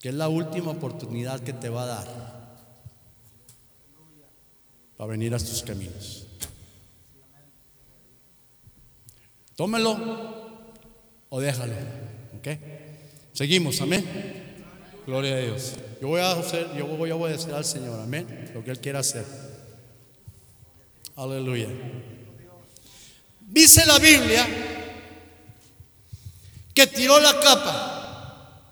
[0.00, 2.08] que es la última oportunidad que te va a dar
[4.96, 6.26] para venir a tus caminos.
[9.54, 10.66] Tómelo
[11.28, 11.74] o déjalo.
[12.38, 12.48] ¿Ok?
[13.32, 14.39] Seguimos, amén.
[15.10, 15.72] Gloria a Dios.
[16.00, 18.52] Yo voy a hacer, yo voy a obedecer al Señor, amén.
[18.54, 19.26] Lo que Él quiera hacer.
[21.16, 21.66] Aleluya.
[23.40, 24.46] Dice la Biblia
[26.72, 28.62] que tiró la capa.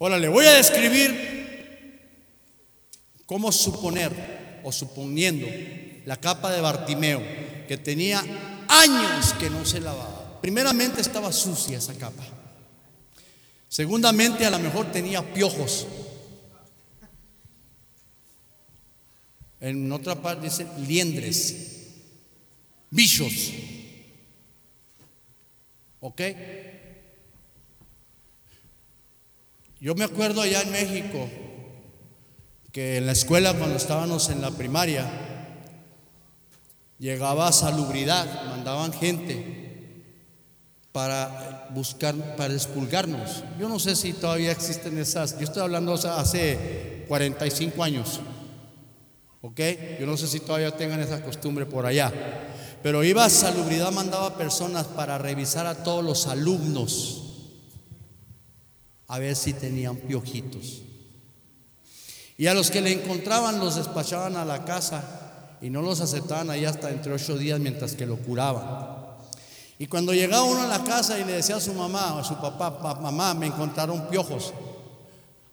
[0.00, 2.10] Ahora le voy a describir
[3.24, 5.46] cómo suponer o suponiendo
[6.04, 7.22] la capa de Bartimeo,
[7.68, 8.18] que tenía
[8.66, 10.40] años que no se lavaba.
[10.40, 12.39] Primeramente estaba sucia esa capa.
[13.70, 15.86] Segundamente, a lo mejor tenía piojos.
[19.60, 21.86] En otra parte dice liendres,
[22.90, 23.52] bichos.
[26.00, 26.20] ¿Ok?
[29.80, 31.28] Yo me acuerdo allá en México
[32.72, 35.08] que en la escuela cuando estábamos en la primaria
[36.98, 39.49] llegaba salubridad, mandaban gente
[40.92, 43.44] para buscar, para expulgarnos.
[43.58, 48.20] Yo no sé si todavía existen esas, yo estoy hablando hace 45 años,
[49.40, 49.60] ¿ok?
[50.00, 52.12] Yo no sé si todavía tengan esa costumbre por allá.
[52.82, 57.16] Pero iba a salubridad, mandaba personas para revisar a todos los alumnos.
[59.12, 60.82] a ver si tenían piojitos.
[62.38, 66.48] Y a los que le encontraban los despachaban a la casa y no los aceptaban
[66.48, 68.99] ahí hasta entre ocho días mientras que lo curaban.
[69.80, 72.24] Y cuando llegaba uno a la casa y le decía a su mamá o a
[72.24, 74.52] su papá, "Pa- mamá, me encontraron piojos.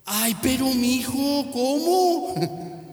[0.03, 2.35] Ay, pero mi hijo, ¿cómo?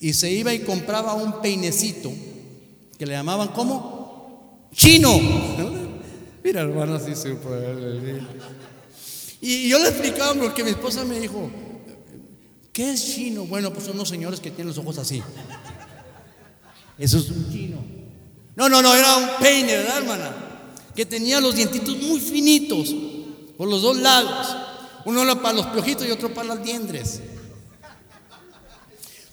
[0.00, 2.10] y se iba y compraba un peinecito
[2.98, 4.68] que le llamaban ¿cómo?
[4.72, 5.20] Chino.
[6.42, 7.12] Mira, hermano, así
[7.42, 8.22] puede.
[9.42, 11.50] Y yo le explicaba porque mi esposa me dijo,
[12.72, 13.44] ¿qué es chino?
[13.44, 15.22] Bueno, pues son unos señores que tienen los ojos así.
[16.98, 18.03] Eso es un chino.
[18.56, 20.36] No, no, no, era un peine, ¿verdad, hermana?
[20.94, 22.94] Que tenía los dientitos muy finitos
[23.56, 24.56] por los dos lados.
[25.04, 27.20] Uno para los piojitos y otro para las liendres.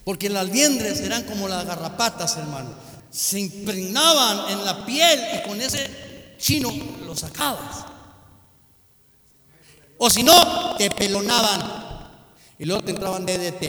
[0.04, 2.70] Porque las liendres eran como las garrapatas, hermano.
[3.12, 6.72] Se impregnaban en la piel y con ese chino
[7.06, 7.86] lo sacabas.
[9.98, 12.10] O si no, te pelonaban
[12.58, 13.64] y luego te entraban DDT.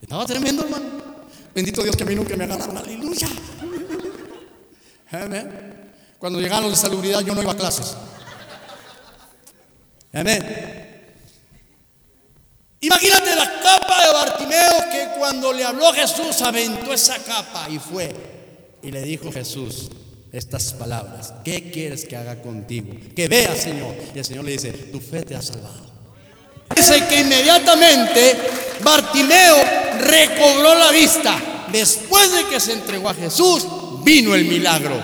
[0.00, 1.17] Estaba tremendo, hermano.
[1.58, 2.76] Bendito Dios que a mí nunca me agarraron.
[2.78, 3.26] Aleluya.
[5.10, 5.90] Amén.
[6.16, 7.96] Cuando llegaban los de salubridad, yo no iba a clases.
[10.12, 11.10] Amén.
[12.78, 18.14] Imagínate la capa de Bartimeo que cuando le habló Jesús aventó esa capa y fue.
[18.80, 19.90] Y le dijo Jesús
[20.30, 21.34] estas palabras.
[21.44, 22.94] ¿Qué quieres que haga contigo?
[23.16, 23.96] Que vea, Señor.
[24.14, 25.97] Y el Señor le dice, tu fe te ha salvado.
[26.74, 28.36] Dice que inmediatamente
[28.82, 29.56] Bartimeo
[30.00, 31.66] recobró la vista.
[31.72, 33.66] Después de que se entregó a Jesús,
[34.04, 35.00] vino el milagro.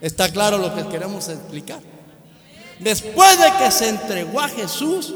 [0.00, 1.80] ¿Está claro lo que queremos explicar?
[2.78, 5.14] Después de que se entregó a Jesús,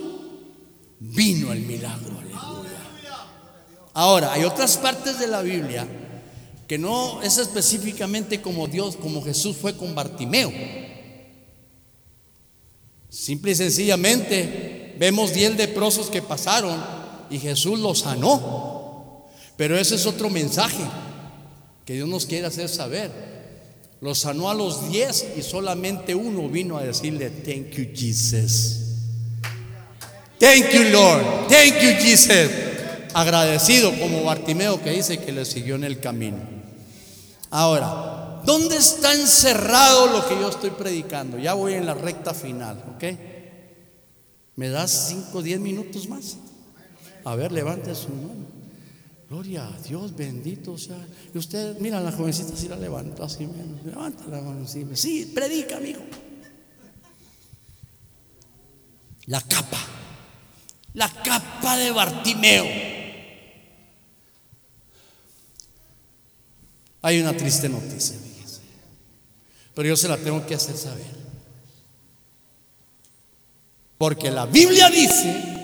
[0.99, 2.19] vino el milagro.
[2.19, 2.79] Aleluya.
[3.95, 5.87] Ahora, hay otras partes de la Biblia
[6.67, 10.53] que no es específicamente como Dios, como Jesús fue con Bartimeo.
[13.09, 14.64] Simple y sencillamente
[14.99, 16.83] vemos diez leprosos que pasaron
[17.31, 19.25] y Jesús los sanó.
[19.57, 20.83] Pero ese es otro mensaje
[21.85, 23.11] que Dios nos quiere hacer saber.
[24.01, 28.81] Los sanó a los diez y solamente uno vino a decirle, thank you Jesus.
[30.39, 31.49] Thank you Lord.
[31.49, 32.51] Thank you Jesus.
[33.15, 36.39] Agradecido como Bartimeo que dice que le siguió en el camino.
[37.51, 41.39] Ahora, ¿dónde está encerrado lo que yo estoy predicando?
[41.39, 43.05] Ya voy en la recta final, ¿ok?
[44.57, 46.37] ¿Me das 5 o 10 minutos más?
[47.25, 48.47] A ver, levante su mano.
[49.29, 51.05] Gloria a Dios, bendito sea.
[51.35, 53.85] Y usted, mira, la jovencita si la levanta así menos.
[53.85, 54.87] Levanta la mano así.
[54.95, 56.01] Sí, predica, amigo.
[59.27, 59.81] La capa.
[60.93, 62.65] La capa de Bartimeo.
[67.03, 68.61] Hay una triste noticia, fíjese.
[69.75, 71.24] Pero yo se la tengo que hacer saber.
[73.99, 75.55] Porque la Biblia dice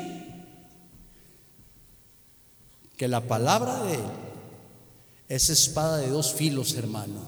[2.97, 4.01] que la palabra de Él
[5.29, 7.21] es espada de dos filos, hermano.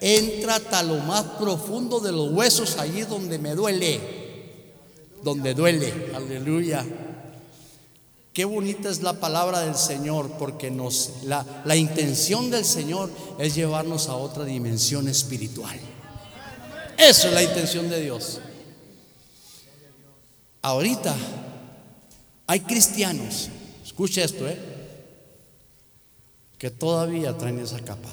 [0.00, 4.00] Entra hasta lo más profundo de los huesos, allí donde me duele.
[5.22, 6.84] Donde duele, aleluya.
[8.32, 13.54] Qué bonita es la palabra del Señor, porque nos, la, la intención del Señor es
[13.54, 15.78] llevarnos a otra dimensión espiritual.
[16.98, 18.40] Eso es la intención de Dios.
[20.62, 21.14] Ahorita
[22.46, 23.50] hay cristianos,
[23.84, 24.58] escucha esto, ¿eh?
[26.56, 28.08] que todavía traen esa capa.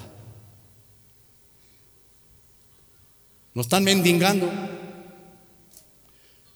[3.53, 4.49] No están mendigando,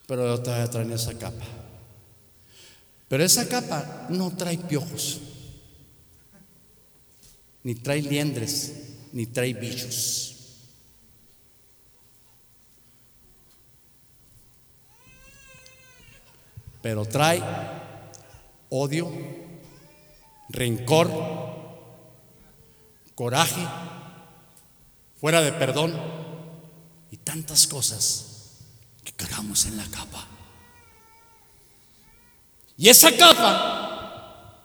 [0.07, 1.45] pero todavía traen esa capa.
[3.07, 5.19] Pero esa capa no trae piojos,
[7.61, 8.73] ni trae liendres,
[9.11, 10.32] ni trae bichos.
[16.83, 17.41] Pero trae
[18.67, 19.09] odio,
[20.49, 21.09] rencor,
[23.15, 23.65] coraje,
[25.19, 25.97] fuera de perdón
[27.09, 28.25] y tantas cosas
[29.05, 30.27] que cargamos en la capa.
[32.77, 34.59] Y esa capa,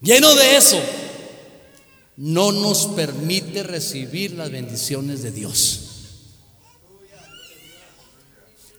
[0.00, 0.80] lleno de eso,
[2.16, 5.82] no nos permite recibir las bendiciones de Dios.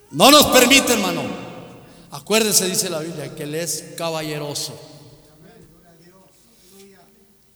[0.10, 1.47] No nos permite, hermano.
[2.12, 4.80] Acuérdese, dice la Biblia, que Él es caballeroso.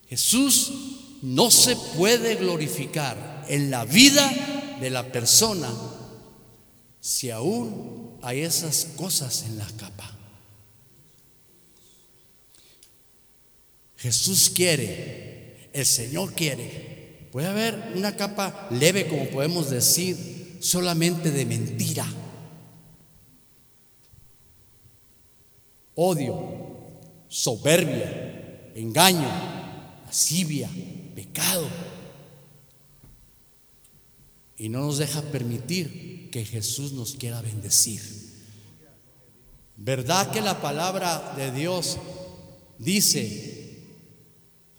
[0.10, 0.74] Jesús
[1.22, 5.70] no se puede glorificar en la vida de la persona
[7.00, 10.18] si aún hay esas cosas en la capa.
[13.98, 17.30] Jesús quiere, el Señor quiere.
[17.32, 22.06] Puede haber una capa leve, como podemos decir, solamente de mentira,
[26.02, 26.36] odio,
[27.28, 29.30] soberbia, engaño,
[30.06, 30.70] lascivia,
[31.16, 31.68] pecado.
[34.58, 38.02] Y no nos deja permitir que Jesús nos quiera bendecir.
[39.78, 41.98] ¿Verdad que la palabra de Dios
[42.78, 43.80] dice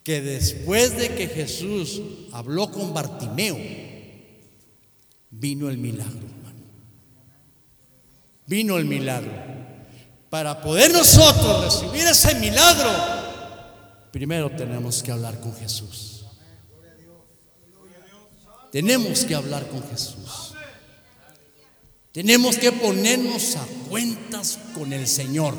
[0.05, 3.59] que después de que Jesús habló con Bartimeo,
[5.31, 6.65] vino el milagro, hermano?
[8.47, 9.62] Vino el milagro.
[10.33, 12.89] Para poder nosotros recibir ese milagro,
[14.11, 16.25] primero tenemos que hablar con Jesús.
[18.71, 20.55] Tenemos que hablar con Jesús.
[22.13, 25.55] Tenemos que ponernos a cuentas con el Señor.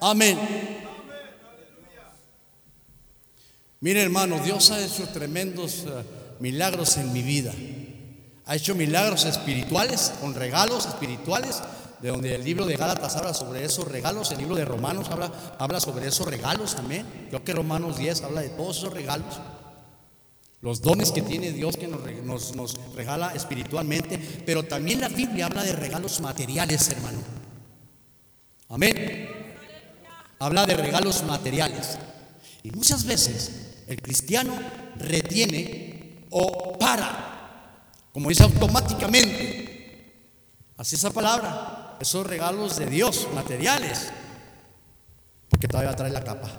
[0.00, 0.38] Amén.
[3.80, 6.02] Mire hermano, Dios ha hecho tremendos eh,
[6.40, 7.52] milagros en mi vida.
[8.46, 11.60] Ha hecho milagros espirituales, con regalos espirituales,
[12.00, 15.30] de donde el libro de Gálatas habla sobre esos regalos, el libro de Romanos habla,
[15.58, 17.26] habla sobre esos regalos, amén.
[17.28, 19.40] Creo que Romanos 10 habla de todos esos regalos.
[20.60, 25.46] Los dones que tiene Dios que nos, nos- nos regala espiritualmente, pero también la Biblia
[25.46, 27.18] habla de regalos materiales, hermano.
[28.68, 29.28] Amén.
[30.40, 31.98] Habla de regalos materiales.
[32.62, 34.52] Y muchas veces el cristiano
[34.96, 40.12] retiene o para, como dice automáticamente,
[40.76, 44.10] así esa palabra, esos regalos de Dios materiales,
[45.48, 46.50] porque todavía trae la capa.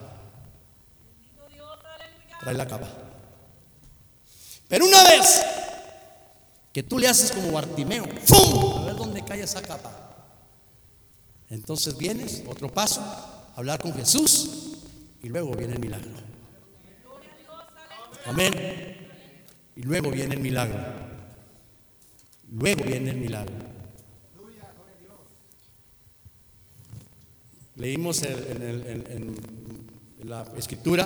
[2.41, 2.87] Trae la capa.
[4.67, 5.41] Pero una vez
[6.71, 8.83] que tú le haces como Bartimeo, ¡fum!
[8.83, 9.91] A ver dónde cae esa capa.
[11.49, 13.01] Entonces vienes, otro paso,
[13.55, 14.77] hablar con Jesús
[15.23, 16.11] y luego viene el milagro.
[18.25, 18.53] Amén.
[19.75, 20.79] Y luego viene el milagro.
[22.51, 23.68] Luego viene el milagro.
[27.79, 29.35] Leímos en,
[30.23, 31.05] la escritura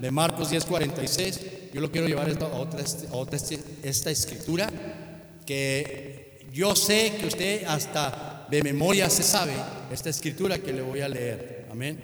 [0.00, 1.70] de Marcos 10:46.
[1.74, 2.82] Yo lo quiero llevar a otra,
[3.12, 3.38] a otra
[3.82, 4.70] esta escritura
[5.44, 9.52] que yo sé que usted hasta de memoria se sabe
[9.92, 11.66] esta escritura que le voy a leer.
[11.70, 12.00] Amén.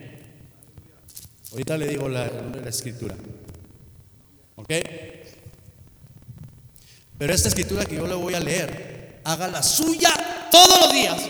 [1.52, 2.30] Ahorita le digo la,
[2.62, 3.16] la escritura.
[4.56, 4.68] ¿Ok?
[7.16, 10.10] Pero esta escritura que yo le voy a leer, haga la suya
[10.50, 11.22] todos los días,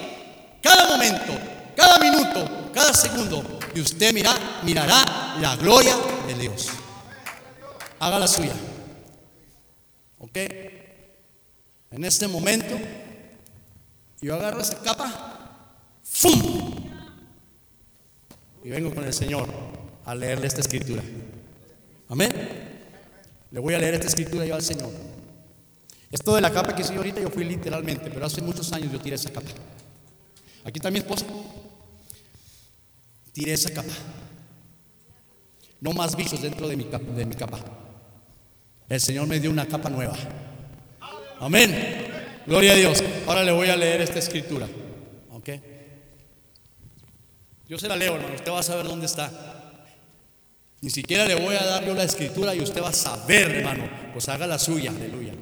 [0.61, 6.69] cada momento, cada minuto, cada segundo, y usted mira, mirará la gloria de Dios.
[7.99, 8.55] Haga la suya.
[10.19, 10.37] ¿Ok?
[11.91, 12.77] En este momento,
[14.21, 15.31] yo agarro esa capa.
[18.63, 19.49] Y vengo con el Señor
[20.05, 21.03] a leerle esta escritura.
[22.09, 22.33] Amén.
[23.51, 24.91] Le voy a leer esta escritura yo al Señor.
[26.11, 29.01] Esto de la capa que soy ahorita, yo fui literalmente, pero hace muchos años yo
[29.01, 29.49] tiré esa capa.
[30.65, 31.25] Aquí está mi esposa.
[33.33, 33.93] Tiré esa capa.
[35.81, 37.59] No más bichos dentro de mi, capa, de mi capa.
[38.89, 40.17] El Señor me dio una capa nueva.
[41.39, 42.09] Amén.
[42.47, 43.03] Gloria a Dios.
[43.27, 44.69] Ahora le voy a leer esta escritura.
[45.31, 45.49] ¿Ok?
[47.69, 48.35] Yo se la leo, hermano.
[48.35, 49.31] Usted va a saber dónde está.
[50.83, 53.89] Ni siquiera le voy a dar yo la escritura y usted va a saber, hermano.
[54.13, 54.91] Pues haga la suya.
[54.91, 55.33] Aleluya.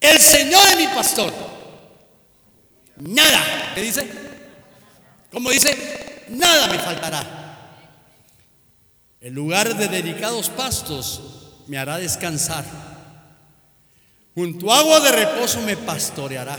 [0.00, 1.32] El Señor es mi pastor.
[2.98, 3.72] Nada.
[3.74, 4.06] ¿Qué dice?
[5.32, 7.46] Como dice, nada me faltará.
[9.20, 11.22] El lugar de delicados pastos
[11.66, 12.64] me hará descansar.
[14.34, 16.58] Junto a agua de reposo me pastoreará.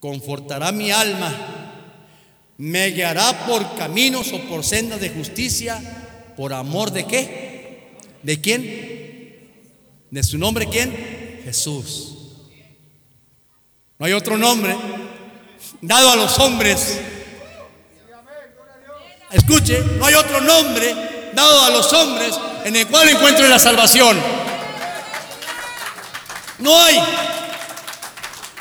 [0.00, 1.32] Confortará mi alma.
[2.56, 5.80] Me guiará por caminos o por sendas de justicia.
[6.36, 7.92] ¿Por amor de qué?
[8.22, 9.50] ¿De quién?
[10.10, 11.40] ¿De su nombre quién?
[11.44, 12.14] Jesús.
[13.98, 14.76] No hay otro nombre
[15.80, 17.00] dado a los hombres.
[19.34, 20.94] Escuche, no hay otro nombre
[21.34, 24.16] dado a los hombres en el cual encuentren la salvación.
[26.60, 26.96] No hay.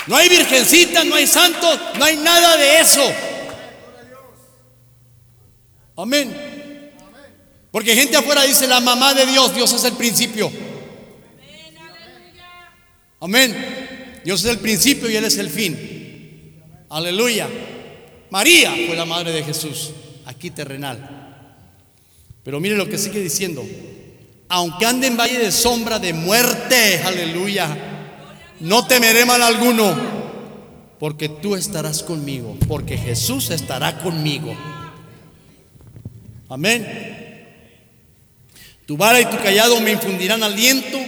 [0.08, 3.14] No hay virgencita, no hay santo, no hay nada de eso.
[5.96, 6.92] Amén.
[7.72, 10.52] Porque gente afuera dice la mamá de Dios, Dios es el principio.
[13.20, 14.22] Amén.
[14.26, 16.62] Dios es el principio y Él es el fin.
[16.90, 17.48] Aleluya.
[18.32, 19.92] María fue la madre de Jesús,
[20.26, 21.34] aquí terrenal.
[22.44, 23.66] Pero mire lo que sigue diciendo.
[24.50, 27.76] Aunque ande en valle de sombra de muerte, aleluya,
[28.60, 29.96] no temeré mal alguno,
[31.00, 34.56] porque tú estarás conmigo, porque Jesús estará conmigo.
[36.50, 37.14] Amén.
[38.86, 41.00] Tu vara y tu callado me infundirán aliento.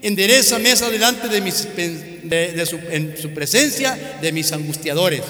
[0.00, 5.22] endereza mesa delante de, mis, de, su, en su presencia de mis angustiadores.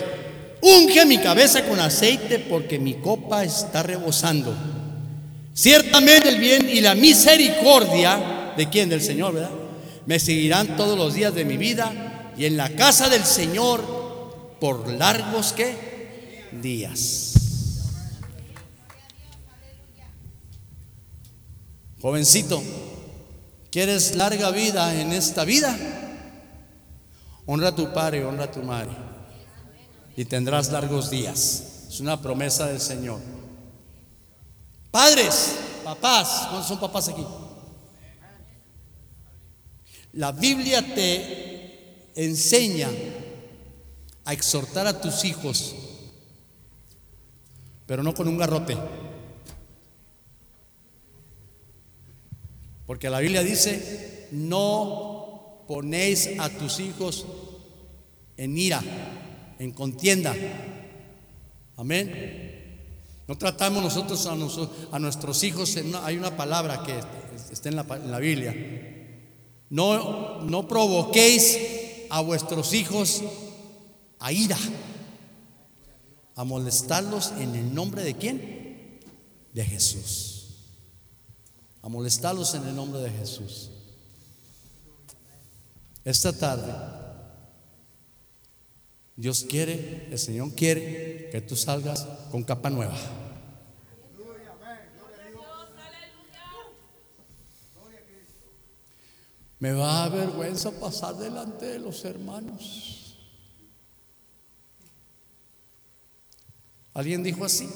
[0.61, 4.55] Unge mi cabeza con aceite porque mi copa está rebosando.
[5.55, 8.89] Ciertamente el bien y la misericordia de quién?
[8.89, 9.51] Del Señor, ¿verdad?
[10.07, 14.89] Me seguirán todos los días de mi vida y en la casa del Señor por
[14.93, 17.35] largos que días.
[22.01, 22.63] Jovencito,
[23.71, 25.77] ¿quieres larga vida en esta vida?
[27.47, 29.18] Honra a tu padre, honra a tu madre
[30.19, 31.87] y tendrás largos días.
[31.89, 33.21] Es una promesa del Señor.
[34.91, 35.55] Padres,
[35.85, 37.25] papás, ¿cuántos son papás aquí?
[40.15, 42.89] La Biblia te enseña
[44.25, 45.77] a exhortar a tus hijos,
[47.87, 48.77] pero no con un garrote.
[52.89, 57.25] Porque la Biblia dice, no ponéis a tus hijos
[58.37, 58.83] en ira,
[59.59, 60.35] en contienda.
[61.77, 62.49] Amén.
[63.27, 66.99] No tratamos nosotros a, nuestros hijos, hay una palabra que
[67.53, 68.55] está en la, en la Biblia.
[69.71, 71.59] No, no provoquéis
[72.09, 73.23] a vuestros hijos
[74.19, 74.59] a ira,
[76.35, 79.01] a molestarlos en el nombre de quién?
[79.53, 80.35] De Jesús.
[81.83, 83.71] A molestarlos en el nombre de Jesús.
[86.05, 86.73] Esta tarde,
[89.19, 92.97] Dios quiere, el Señor quiere que tú salgas con capa nueva.
[99.59, 103.19] Me va a vergüenza pasar delante de los hermanos.
[106.95, 107.69] ¿Alguien dijo así?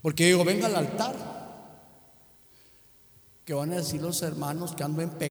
[0.00, 1.16] Porque digo, venga al altar.
[3.44, 5.22] Que van a decir los hermanos que ando en pecado.